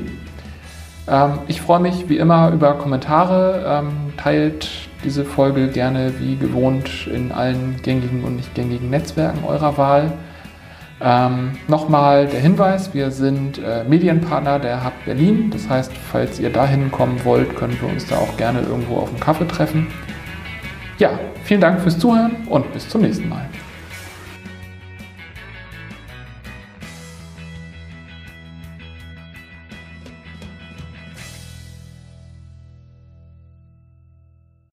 Ähm, 1.10 1.40
ich 1.48 1.62
freue 1.62 1.80
mich 1.80 2.08
wie 2.10 2.18
immer 2.18 2.52
über 2.52 2.74
Kommentare. 2.76 3.66
Ähm, 3.68 4.14
teilt 4.18 4.70
diese 5.04 5.26
Folge 5.26 5.70
gerne 5.70 6.14
wie 6.20 6.36
gewohnt 6.36 7.08
in 7.08 7.32
allen 7.32 7.78
gängigen 7.82 8.24
und 8.24 8.36
nicht 8.36 8.54
gängigen 8.54 8.90
Netzwerken 8.90 9.44
eurer 9.46 9.78
Wahl. 9.78 10.14
Ähm, 11.02 11.52
Nochmal 11.68 12.28
der 12.28 12.42
Hinweis, 12.42 12.94
wir 12.94 13.10
sind 13.12 13.58
äh, 13.58 13.86
Medienpartner 13.86 14.60
der 14.60 14.84
Hub 14.84 14.94
Berlin. 15.06 15.50
Das 15.52 15.70
heißt, 15.70 15.92
falls 16.12 16.40
ihr 16.40 16.52
dahin 16.52 16.92
kommen 16.92 17.24
wollt, 17.24 17.56
können 17.56 17.78
wir 17.82 17.90
uns 17.90 18.06
da 18.08 18.18
auch 18.18 18.36
gerne 18.38 18.62
irgendwo 18.62 18.98
auf 18.98 19.10
dem 19.10 19.20
Kaffee 19.20 19.48
treffen. 19.48 19.88
Ja, 20.98 21.12
vielen 21.46 21.62
Dank 21.62 21.80
fürs 21.80 21.98
Zuhören 21.98 22.36
und 22.48 22.72
bis 22.74 22.90
zum 22.90 23.02
nächsten 23.02 23.30
Mal. 23.30 23.46